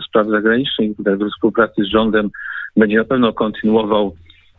spraw 0.07 0.27
zagranicznych, 0.27 0.91
w 0.91 1.29
współpracy 1.31 1.83
z 1.83 1.87
rządem 1.87 2.29
będzie 2.77 2.97
na 2.97 3.03
pewno 3.03 3.33
kontynuował 3.33 4.15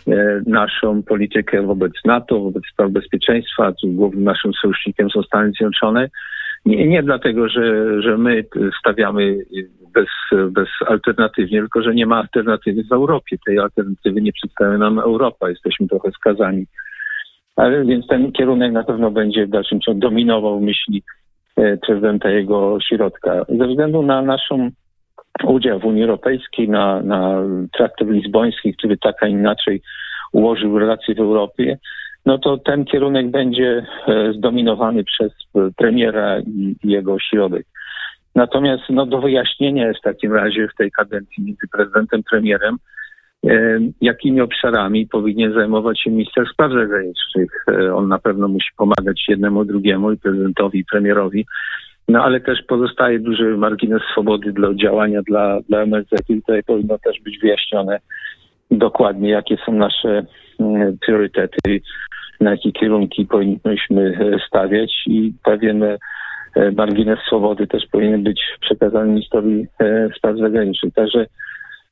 e, 0.09 0.43
naszą 0.47 1.03
politykę 1.03 1.63
wobec 1.63 1.93
NATO, 2.05 2.41
wobec 2.41 2.63
spraw 2.73 2.91
bezpieczeństwa. 2.91 3.73
Głównym 3.85 4.25
naszym 4.25 4.53
sojusznikiem 4.53 5.11
są 5.11 5.23
Stany 5.23 5.53
Zjednoczone. 5.53 6.09
Nie, 6.67 6.89
nie 6.89 7.03
dlatego, 7.03 7.49
że, 7.49 8.03
że 8.03 8.19
my 8.19 8.45
stawiamy 8.81 9.37
bez, 9.95 10.09
bez 10.51 10.69
alternatywnie, 10.87 11.61
tylko 11.61 11.83
że 11.83 11.95
nie 11.95 12.07
ma 12.07 12.17
alternatywy 12.17 12.85
w 12.85 12.93
Europie. 12.93 13.37
Tej 13.47 13.59
alternatywy 13.59 14.23
nie 14.23 14.33
przedstawia 14.33 14.79
nam 14.79 14.99
Europa. 14.99 15.51
Jesteśmy 15.51 15.89
trochę 15.89 16.11
skazani. 16.11 16.67
Ale 17.57 17.85
więc 17.85 18.07
ten 18.07 18.33
kierunek 18.33 18.73
na 18.73 18.85
pewno 18.85 19.11
będzie 19.11 19.47
w 19.47 19.51
dalszym 19.51 19.81
ciągu 19.81 20.01
dominował 20.01 20.61
myśli 20.61 21.03
e, 21.57 21.77
prezydenta 21.77 22.31
jego 22.31 22.79
środka. 22.89 23.45
Ze 23.49 23.67
względu 23.67 24.03
na 24.03 24.23
naszą 24.23 24.71
udział 25.45 25.81
w 25.81 25.85
Unii 25.85 26.03
Europejskiej, 26.03 26.69
na, 26.69 27.03
na 27.03 27.43
traktat 27.73 28.09
lizboński, 28.09 28.75
który 28.75 28.97
tak 28.99 29.23
a 29.23 29.27
inaczej 29.27 29.83
ułożył 30.33 30.79
relacje 30.79 31.15
w 31.15 31.21
Europie, 31.21 31.79
no 32.27 32.39
to 32.39 32.59
ten 32.59 32.85
kierunek 32.85 33.31
będzie 33.31 33.87
e, 34.09 34.33
zdominowany 34.33 35.05
przez 35.05 35.33
premiera 35.77 36.41
i 36.41 36.77
jego 36.85 37.15
ośrodek. 37.15 37.67
Natomiast 38.35 38.83
no, 38.91 39.07
do 39.07 39.21
wyjaśnienia 39.21 39.87
jest 39.87 40.01
w 40.01 40.03
takim 40.03 40.33
razie 40.33 40.69
w 40.69 40.77
tej 40.77 40.91
kadencji 40.91 41.45
między 41.45 41.69
prezydentem 41.73 42.23
premierem, 42.31 42.77
e, 43.47 43.79
jakimi 44.01 44.41
obszarami 44.41 45.07
powinien 45.07 45.55
zajmować 45.55 46.01
się 46.01 46.11
minister 46.11 46.45
spraw 46.53 46.73
zagranicznych. 46.73 47.65
E, 47.69 47.95
on 47.95 48.09
na 48.09 48.19
pewno 48.19 48.49
musi 48.49 48.69
pomagać 48.77 49.25
jednemu 49.29 49.65
drugiemu, 49.65 50.13
i 50.13 50.19
prezydentowi, 50.19 50.79
i 50.79 50.85
premierowi. 50.85 51.47
No 52.09 52.25
ale 52.25 52.41
też 52.41 52.63
pozostaje 52.69 53.19
duży 53.19 53.57
margines 53.57 54.03
swobody 54.13 54.53
dla 54.53 54.75
działania 54.75 55.23
dla, 55.23 55.61
dla 55.69 55.83
MSZ 55.83 56.31
i 56.31 56.35
tutaj 56.41 56.63
powinno 56.63 56.99
też 56.99 57.21
być 57.21 57.39
wyjaśnione 57.39 57.99
dokładnie, 58.71 59.31
jakie 59.31 59.57
są 59.67 59.73
nasze 59.73 60.27
priorytety 61.01 61.81
na 62.41 62.51
jakie 62.51 62.73
kierunki 62.73 63.27
powinniśmy 63.27 64.19
e, 64.21 64.39
stawiać 64.49 64.93
i 65.07 65.33
pewien 65.45 65.83
e, 65.83 65.99
margines 66.77 67.19
swobody 67.27 67.67
też 67.67 67.87
powinien 67.93 68.23
być 68.23 68.41
przekazany 68.61 69.09
ministrowi 69.09 69.67
e, 69.81 70.09
spraw 70.17 70.39
zagranicznych. 70.39 70.95
Także 70.95 71.27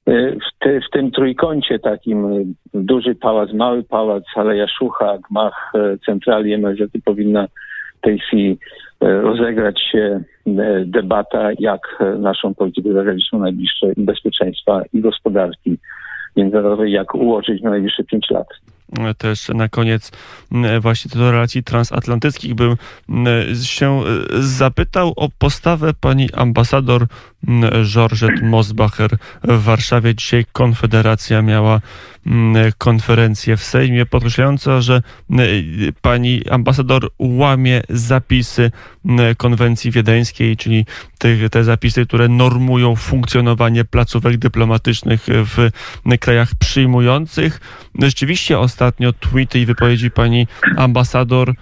w, 0.06 0.58
te, 0.58 0.80
w, 0.80 0.90
tym 0.92 1.10
trójkącie 1.10 1.78
takim 1.78 2.54
duży 2.74 3.14
pałac, 3.14 3.52
mały 3.52 3.82
pałac, 3.82 4.24
Aleja 4.36 4.66
Szucha, 4.68 5.18
gmach 5.30 5.72
centrali 6.06 6.52
MSZ 6.52 6.90
powinna 7.04 7.46
w 7.98 8.00
tej 8.00 8.18
chwili 8.18 8.58
rozegrać 9.00 9.80
się 9.92 10.20
debata, 10.84 11.50
jak 11.58 12.04
naszą 12.18 12.54
politykę 12.54 12.92
zagraniczną 12.92 13.38
najbliższe 13.38 13.86
bezpieczeństwa 13.96 14.82
i 14.92 15.00
gospodarki 15.00 15.78
międzynarodowej, 16.36 16.92
jak 16.92 17.14
ułożyć 17.14 17.62
na 17.62 17.70
najbliższe 17.70 18.04
pięć 18.04 18.30
lat 18.30 18.48
też 19.18 19.48
na 19.48 19.68
koniec 19.68 20.12
właśnie 20.80 21.10
do 21.14 21.30
relacji 21.30 21.64
transatlantyckich 21.64 22.54
bym 22.54 22.76
się 23.62 24.00
e, 24.00 24.02
zapytał 24.42 25.12
o 25.16 25.28
postawę 25.38 25.94
pani 26.00 26.32
ambasador 26.32 27.06
Georgette 27.84 28.42
Mosbacher 28.42 29.10
w 29.42 29.62
Warszawie. 29.62 30.14
Dzisiaj 30.14 30.44
Konfederacja 30.52 31.42
miała 31.42 31.80
konferencję 32.78 33.56
w 33.56 33.64
Sejmie, 33.64 34.06
podkreślająca, 34.06 34.80
że 34.80 35.02
pani 36.02 36.48
ambasador 36.50 37.10
łamie 37.18 37.82
zapisy 37.88 38.70
konwencji 39.36 39.90
wiedeńskiej, 39.90 40.56
czyli 40.56 40.86
te, 41.18 41.50
te 41.50 41.64
zapisy, 41.64 42.06
które 42.06 42.28
normują 42.28 42.96
funkcjonowanie 42.96 43.84
placówek 43.84 44.36
dyplomatycznych 44.36 45.26
w 45.28 45.70
krajach 46.20 46.54
przyjmujących. 46.54 47.60
Rzeczywiście 47.98 48.58
ostatnio 48.58 49.12
tweety 49.12 49.60
i 49.60 49.66
wypowiedzi 49.66 50.10
pani 50.10 50.46
ambasador 50.76 51.54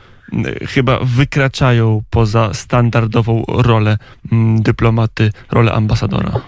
chyba 0.69 0.99
wykraczają 1.03 2.03
poza 2.11 2.55
standardową 2.55 3.45
rolę 3.49 3.99
dyplomaty, 4.57 5.33
rolę 5.51 5.73
ambasadora. 5.73 6.41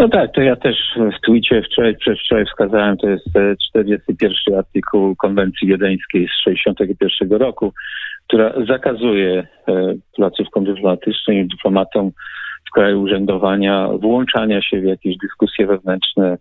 No 0.00 0.08
tak, 0.08 0.32
to 0.32 0.40
ja 0.40 0.56
też 0.56 0.76
w 0.96 1.26
Twitcie 1.26 1.62
wczoraj, 1.62 1.96
przedwczoraj 1.96 2.44
wskazałem, 2.46 2.96
to 2.96 3.08
jest 3.08 3.26
41 3.68 4.54
artykuł 4.58 5.16
konwencji 5.16 5.68
wiedeńskiej 5.68 6.28
z 6.28 6.44
61 6.44 7.32
roku, 7.32 7.72
która 8.26 8.52
zakazuje 8.68 9.46
placówkom 10.16 10.64
dyplomatycznym 10.64 11.36
i 11.36 11.48
dyplomatom 11.48 12.10
w 12.68 12.70
kraju 12.74 13.02
urzędowania 13.02 13.88
włączania 13.88 14.62
się 14.62 14.80
w 14.80 14.84
jakieś 14.84 15.16
dyskusje 15.16 15.66
wewnętrzne 15.66 16.38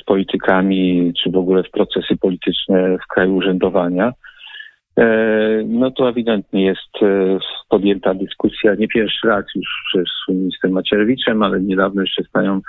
z 0.00 0.04
politykami, 0.04 1.12
czy 1.22 1.30
w 1.30 1.36
ogóle 1.36 1.62
w 1.62 1.70
procesy 1.70 2.16
polityczne 2.20 2.96
w 3.04 3.06
kraju 3.14 3.34
urzędowania. 3.34 4.12
E, 4.98 5.06
no 5.66 5.90
to 5.90 6.08
ewidentnie 6.08 6.64
jest 6.64 7.02
e, 7.02 7.38
podjęta 7.68 8.14
dyskusja 8.14 8.74
nie 8.74 8.88
pierwszy 8.88 9.28
raz 9.28 9.44
już 9.54 9.68
przez 9.88 10.08
ministrem 10.28 10.72
Macierewiczem, 10.72 11.42
ale 11.42 11.60
niedawno 11.60 12.02
jeszcze 12.02 12.22
z 12.22 12.28
panią 12.28 12.60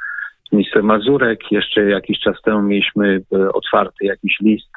minister 0.51 0.83
Mazurek. 0.83 1.51
Jeszcze 1.51 1.85
jakiś 1.85 2.19
czas 2.19 2.41
temu 2.41 2.61
mieliśmy 2.61 3.21
e, 3.33 3.53
otwarty 3.53 4.05
jakiś 4.05 4.39
list, 4.41 4.73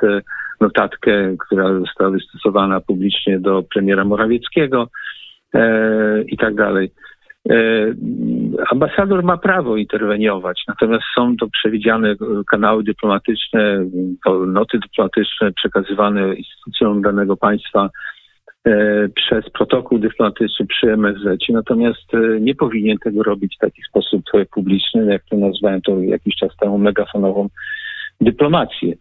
notatkę, 0.61 1.37
która 1.39 1.79
została 1.79 2.11
wystosowana 2.11 2.81
publicznie 2.81 3.41
do 3.41 3.63
premiera 3.63 4.05
Morawieckiego 4.05 4.89
i 6.27 6.37
tak 6.37 6.55
dalej. 6.55 6.91
E, 7.51 7.95
ambasador 8.71 9.23
ma 9.23 9.37
prawo 9.37 9.77
interweniować, 9.77 10.65
natomiast 10.69 11.05
są 11.15 11.37
to 11.37 11.47
przewidziane 11.49 12.15
kanały 12.51 12.85
dyplomatyczne, 12.85 13.85
noty 14.47 14.79
dyplomatyczne 14.79 15.53
przekazywane 15.53 16.35
instytucjom 16.35 17.03
danego 17.03 17.37
państwa 17.37 17.91
e, 18.65 19.09
przez 19.09 19.51
protokół 19.51 19.99
dyplomatyczny 19.99 20.67
przy 20.67 20.93
MSZ. 20.93 21.41
Natomiast 21.49 22.15
e, 22.15 22.41
nie 22.41 22.55
powinien 22.55 22.99
tego 22.99 23.23
robić 23.23 23.55
w 23.57 23.61
taki 23.61 23.83
sposób 23.83 24.23
publiczny, 24.55 25.13
jak 25.13 25.25
to 25.25 25.37
nazwałem 25.37 25.81
to 25.81 26.01
jakiś 26.01 26.37
czas 26.37 26.57
temu 26.57 26.79
megafonową 26.79 27.49
dyplomację. 28.21 28.95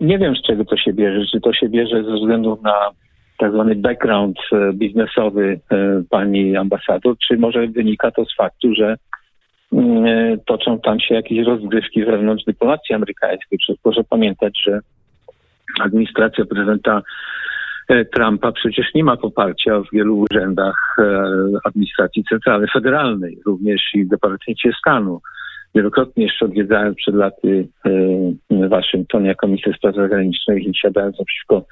Nie 0.00 0.18
wiem, 0.18 0.36
z 0.36 0.42
czego 0.42 0.64
to 0.64 0.76
się 0.76 0.92
bierze. 0.92 1.26
Czy 1.32 1.40
to 1.40 1.52
się 1.52 1.68
bierze 1.68 2.04
ze 2.04 2.14
względu 2.14 2.58
na 2.62 2.90
tak 3.38 3.52
zwany 3.52 3.74
background 3.74 4.36
e, 4.52 4.72
biznesowy 4.72 5.60
e, 5.70 6.02
pani 6.10 6.56
ambasador, 6.56 7.16
czy 7.28 7.36
może 7.36 7.66
wynika 7.66 8.10
to 8.10 8.24
z 8.24 8.36
faktu, 8.36 8.74
że 8.74 8.96
mm, 9.72 10.06
e, 10.06 10.38
toczą 10.46 10.80
tam 10.80 11.00
się 11.00 11.14
jakieś 11.14 11.46
rozgrywki 11.46 12.04
wewnątrz 12.04 12.44
dyplomacji 12.44 12.94
amerykańskiej. 12.94 13.58
Przecież 13.58 13.82
proszę 13.82 14.04
pamiętać, 14.10 14.52
że 14.66 14.80
administracja 15.80 16.44
prezydenta 16.44 17.02
Trumpa 18.12 18.52
przecież 18.52 18.86
nie 18.94 19.04
ma 19.04 19.16
poparcia 19.16 19.80
w 19.80 19.90
wielu 19.92 20.18
urzędach 20.18 20.96
administracji 21.64 22.24
centralnej, 22.24 22.68
federalnej, 22.72 23.38
również 23.46 23.82
i 23.94 24.04
w 24.04 24.08
Departamencie 24.08 24.70
Stanu. 24.78 25.20
Wielokrotnie 25.74 26.24
jeszcze 26.24 26.44
odwiedzałem 26.44 26.94
przed 26.94 27.14
laty 27.14 27.68
Waszyngton 28.50 29.24
jako 29.24 29.46
minister 29.46 29.76
spraw 29.76 29.94
zagranicznych 29.94 30.66
i 30.66 30.72
siadając 30.74 31.18
naprzeciwko 31.18 31.66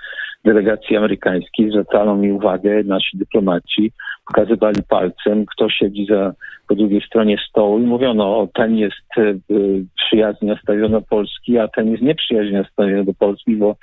delegacji 0.45 0.97
amerykańskiej 0.97 1.71
zwracano 1.71 2.17
mi 2.17 2.33
uwagę, 2.33 2.83
nasi 2.85 3.19
dyplomaci 3.19 3.93
pokazywali 4.27 4.83
palcem, 4.89 5.47
kto 5.47 5.69
siedzi 5.71 6.07
za, 6.07 6.33
po 6.69 6.75
drugiej 6.75 7.03
stronie 7.07 7.37
stołu 7.49 7.79
i 7.79 7.83
mówiono, 7.83 8.39
o 8.39 8.49
ten 8.55 8.77
jest 8.77 9.19
y, 9.19 9.85
przyjaźnie 10.07 10.49
nastawiony 10.49 10.89
do 10.89 11.03
Polski, 11.03 11.59
a 11.59 11.69
ten 11.69 11.91
jest 11.91 12.03
nieprzyjaźnie 12.03 12.59
nastawiony 12.59 13.05
do 13.05 13.15
Polski, 13.15 13.57
bo 13.57 13.77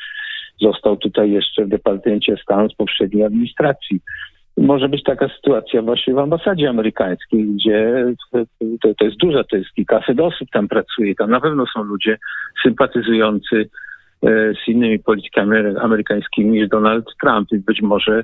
został 0.62 0.98
tutaj 0.98 1.32
jeszcze 1.32 1.66
w 1.66 1.70
Departamencie 1.70 2.36
Stanu 2.44 2.70
z 2.70 2.76
poprzedniej 2.76 3.24
administracji. 3.24 4.00
Może 4.58 4.90
być 4.90 5.04
taka 5.04 5.30
sytuacja 5.36 5.82
właśnie 5.82 6.14
w 6.14 6.20
ambasadzie 6.20 6.70
amerykańskiej, 6.70 7.46
gdzie 7.46 8.06
to, 8.82 8.94
to 8.98 9.06
jest 9.06 9.18
duża, 9.18 9.44
to 9.44 9.58
jest 9.58 9.70
kilkaset 9.76 10.20
osób 10.20 10.50
tam 10.54 10.68
pracuje, 10.68 11.16
tam 11.16 11.30
na 11.30 11.42
pewno 11.42 11.66
są 11.74 11.84
ludzie 11.84 12.18
sympatyzujący 12.64 13.70
E, 13.89 13.89
z 14.24 14.68
innymi 14.68 15.00
politykami 15.00 15.58
amerykańskimi 15.82 16.50
niż 16.50 16.70
Donald 16.70 17.06
Trump. 17.22 17.52
I 17.52 17.58
być 17.58 17.82
może 17.82 18.24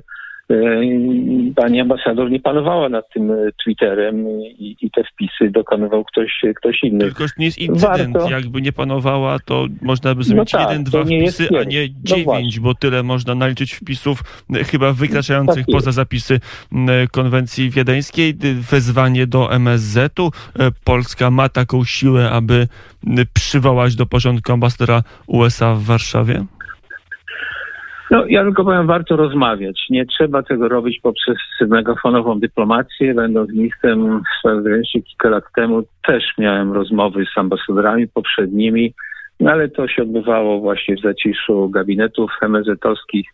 pani 1.56 1.80
ambasador 1.80 2.30
nie 2.30 2.40
panowała 2.40 2.88
nad 2.88 3.12
tym 3.12 3.30
e, 3.30 3.36
Twitterem 3.64 4.30
i, 4.40 4.76
i 4.80 4.90
te 4.90 5.04
wpisy 5.04 5.50
dokonywał 5.50 6.04
ktoś, 6.04 6.42
ktoś 6.56 6.82
inny. 6.82 7.04
Tylko 7.04 7.24
nie 7.38 7.46
jest 7.46 7.58
incydent. 7.58 8.14
Warto... 8.14 8.30
Jakby 8.30 8.62
nie 8.62 8.72
panowała, 8.72 9.38
to 9.38 9.66
można 9.82 10.14
by 10.14 10.22
zrobić 10.22 10.52
no 10.52 10.58
tak, 10.58 10.70
jeden, 10.70 10.84
dwa 10.84 11.04
wpisy, 11.04 11.48
a 11.60 11.64
nie 11.64 11.80
no 11.80 11.94
dziewięć, 12.02 12.56
no 12.56 12.62
bo 12.62 12.74
tyle 12.74 13.02
można 13.02 13.34
naliczyć 13.34 13.74
wpisów 13.74 14.44
e, 14.54 14.64
chyba 14.64 14.92
wykraczających 14.92 15.66
tak 15.66 15.72
poza 15.72 15.92
zapisy 15.92 16.40
konwencji 17.12 17.70
wiedeńskiej. 17.70 18.34
Wezwanie 18.70 19.26
do 19.26 19.52
MSZ-u. 19.52 20.30
Polska 20.84 21.30
ma 21.30 21.48
taką 21.48 21.84
siłę, 21.84 22.30
aby 22.30 22.68
przywołać 23.34 23.96
do 23.96 24.06
porządku 24.06 24.52
ambasadora 24.52 25.02
USA 25.26 25.74
w 25.74 25.82
Warszawie? 25.82 26.44
No, 28.10 28.24
ja 28.28 28.42
tylko 28.42 28.64
powiem, 28.64 28.86
warto 28.86 29.16
rozmawiać. 29.16 29.86
Nie 29.90 30.06
trzeba 30.06 30.42
tego 30.42 30.68
robić 30.68 31.00
poprzez 31.00 31.36
megafonową 31.60 32.40
dyplomację. 32.40 33.14
Będąc 33.14 33.50
ministrem 33.50 34.22
spraw 34.38 34.56
zagranicznych 34.56 35.04
kilka 35.04 35.28
lat 35.28 35.44
temu, 35.56 35.82
też 36.06 36.24
miałem 36.38 36.72
rozmowy 36.72 37.24
z 37.34 37.38
ambasadorami 37.38 38.08
poprzednimi, 38.08 38.94
no, 39.40 39.50
ale 39.50 39.68
to 39.68 39.88
się 39.88 40.02
odbywało 40.02 40.60
właśnie 40.60 40.96
w 40.96 41.00
zaciszu 41.00 41.68
gabinetów 41.68 42.30
MSZ-owskich. 42.42 43.26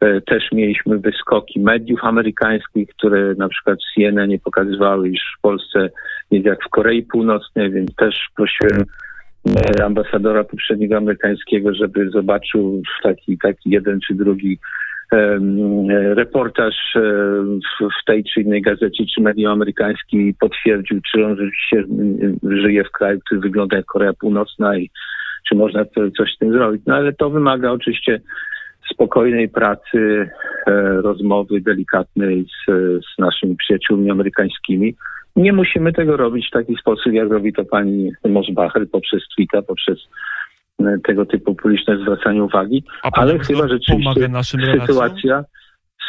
E, 0.00 0.20
też 0.20 0.52
mieliśmy 0.52 0.98
wyskoki 0.98 1.60
mediów 1.60 2.04
amerykańskich, 2.04 2.88
które 2.88 3.34
na 3.34 3.48
przykład 3.48 3.78
CNN 3.94 4.28
nie 4.28 4.38
pokazywały, 4.38 5.08
iż 5.08 5.20
w 5.38 5.40
Polsce 5.40 5.90
jest 6.30 6.46
jak 6.46 6.64
w 6.64 6.68
Korei 6.68 7.02
Północnej, 7.02 7.70
więc 7.70 7.94
też 7.94 8.28
prosiłem 8.36 8.84
ambasadora 9.84 10.44
poprzedniego 10.44 10.96
amerykańskiego, 10.96 11.74
żeby 11.74 12.10
zobaczył 12.10 12.82
taki, 13.02 13.38
taki 13.38 13.70
jeden 13.70 14.00
czy 14.06 14.14
drugi 14.14 14.58
reportaż 16.14 16.74
e, 16.96 17.00
w 17.80 18.04
tej 18.06 18.24
czy 18.24 18.40
innej 18.40 18.62
gazecie 18.62 19.04
czy 19.14 19.22
medium 19.22 19.52
amerykańskim 19.52 20.28
i 20.28 20.34
potwierdził, 20.34 21.00
czy 21.12 21.24
on 21.24 21.36
rzeczywiście 21.36 21.84
żyje 22.42 22.84
w 22.84 22.90
kraju, 22.90 23.20
który 23.26 23.40
wygląda 23.40 23.76
jak 23.76 23.86
Korea 23.86 24.12
Północna 24.12 24.78
i 24.78 24.90
czy 25.48 25.54
można 25.54 25.84
coś 26.16 26.34
z 26.34 26.38
tym 26.38 26.52
zrobić. 26.52 26.82
No 26.86 26.94
ale 26.94 27.12
to 27.12 27.30
wymaga 27.30 27.70
oczywiście 27.70 28.20
spokojnej 28.92 29.48
pracy, 29.48 30.30
e, 30.66 30.72
rozmowy 31.02 31.60
delikatnej 31.60 32.44
z, 32.44 32.72
z 33.04 33.18
naszymi 33.18 33.56
przyjaciółmi 33.56 34.10
amerykańskimi. 34.10 34.94
Nie 35.36 35.52
musimy 35.52 35.92
tego 35.92 36.16
robić 36.16 36.48
w 36.48 36.50
taki 36.50 36.76
sposób, 36.76 37.12
jak 37.12 37.30
robi 37.30 37.52
to 37.52 37.64
pani 37.64 38.12
Mosbacher 38.28 38.90
poprzez 38.90 39.22
Twitter, 39.36 39.66
poprzez 39.66 39.98
e, 40.80 40.98
tego 41.04 41.26
typu 41.26 41.54
publiczne 41.54 41.98
zwracanie 41.98 42.44
uwagi, 42.44 42.84
ale 43.12 43.38
chyba 43.38 43.68
rzeczywiście 43.68 44.30
sytuacja, 44.80 45.44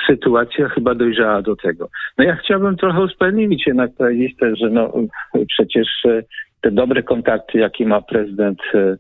sytuacja 0.07 0.69
chyba 0.69 0.95
dojrzała 0.95 1.41
do 1.41 1.55
tego. 1.55 1.89
No 2.17 2.23
ja 2.23 2.35
chciałbym 2.35 2.77
trochę 2.77 3.01
usprawiedliwić 3.01 3.67
jednak 3.67 3.91
powiedzieć 3.93 4.37
też, 4.37 4.59
że 4.59 4.69
no 4.69 4.93
przecież 5.47 5.87
e, 6.05 6.23
te 6.61 6.71
dobre 6.71 7.03
kontakty, 7.03 7.57
jakie 7.57 7.85
ma 7.85 8.01
prezydent 8.01 8.59
e, 8.73 8.97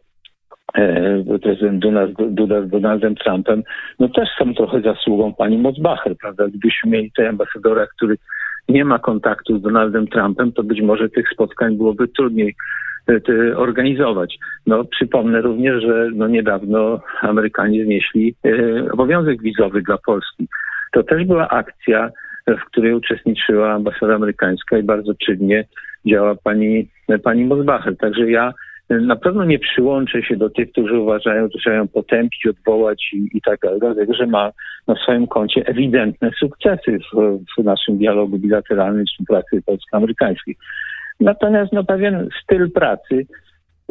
prezydent 1.41 1.79
Duda, 1.79 2.07
Duda 2.29 2.61
z 2.61 2.69
Donaldem 2.69 3.15
Trumpem, 3.15 3.63
no 3.99 4.09
też 4.09 4.29
są 4.39 4.53
trochę 4.53 4.81
zasługą 4.81 5.33
pani 5.33 5.57
Mosbacher, 5.57 6.17
prawda? 6.17 6.47
Gdybyśmy 6.47 6.91
mieli 6.91 7.11
tutaj 7.11 7.27
ambasadora, 7.27 7.87
który 7.87 8.17
nie 8.69 8.85
ma 8.85 8.99
kontaktu 8.99 9.59
z 9.59 9.61
Donaldem 9.61 10.07
Trumpem, 10.07 10.51
to 10.51 10.63
być 10.63 10.81
może 10.81 11.09
tych 11.09 11.29
spotkań 11.29 11.77
byłoby 11.77 12.07
trudniej 12.07 12.55
e, 13.09 13.57
organizować. 13.57 14.37
No, 14.67 14.83
przypomnę 14.85 15.41
również, 15.41 15.83
że 15.83 16.09
no, 16.15 16.27
niedawno 16.27 17.01
Amerykanie 17.21 17.85
znieśli 17.85 18.35
e, 18.45 18.91
obowiązek 18.91 19.41
wizowy 19.41 19.81
dla 19.81 19.97
Polski. 20.05 20.47
To 20.91 21.03
też 21.03 21.25
była 21.25 21.49
akcja, 21.49 22.09
w 22.47 22.65
której 22.65 22.93
uczestniczyła 22.93 23.73
ambasada 23.73 24.15
amerykańska 24.15 24.77
i 24.77 24.83
bardzo 24.83 25.13
czynnie 25.25 25.65
działa 26.05 26.35
pani, 26.43 26.89
pani 27.23 27.45
Mosbacher. 27.45 27.97
Także 27.97 28.31
ja 28.31 28.53
na 28.89 29.15
pewno 29.15 29.45
nie 29.45 29.59
przyłączę 29.59 30.23
się 30.23 30.37
do 30.37 30.49
tych, 30.49 30.71
którzy 30.71 30.99
uważają, 30.99 31.43
że 31.43 31.59
trzeba 31.59 31.75
ją 31.75 31.87
potępić, 31.87 32.47
odwołać 32.47 33.09
i, 33.13 33.37
i 33.37 33.41
tak 33.41 33.59
dalej, 33.59 33.79
dlatego 33.79 34.13
że 34.13 34.27
ma 34.27 34.51
na 34.87 34.95
swoim 34.95 35.27
koncie 35.27 35.65
ewidentne 35.65 36.31
sukcesy 36.39 36.99
w, 37.13 37.39
w 37.57 37.63
naszym 37.63 37.97
dialogu 37.97 38.37
bilateralnym 38.37 39.05
czy 39.17 39.23
pracy 39.23 39.61
polsko-amerykańskiej. 39.65 40.55
Natomiast 41.19 41.73
no, 41.73 41.83
pewien 41.83 42.29
styl 42.43 42.71
pracy 42.71 43.25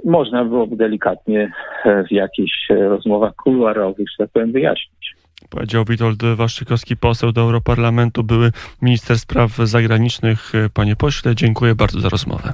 można 0.04 0.44
byłoby 0.44 0.76
delikatnie 0.76 1.52
e, 1.84 2.04
w 2.04 2.12
jakichś 2.12 2.70
e, 2.70 2.74
rozmowach 2.74 3.34
kuluarowych, 3.34 4.06
że 4.10 4.24
tak 4.24 4.32
powiem, 4.32 4.52
wyjaśnić. 4.52 5.14
Powiedział 5.50 5.84
Witold 5.84 6.24
Waszczykowski, 6.36 6.96
poseł 6.96 7.32
do 7.32 7.40
Europarlamentu, 7.40 8.24
były 8.24 8.50
minister 8.82 9.18
spraw 9.18 9.56
zagranicznych. 9.56 10.52
Panie 10.74 10.96
pośle, 10.96 11.34
dziękuję 11.34 11.74
bardzo 11.74 12.00
za 12.00 12.08
rozmowę. 12.08 12.52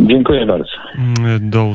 Dziękuję 0.00 0.46
bardzo. 0.46 0.70
Mm, 0.98 1.50
do 1.50 1.64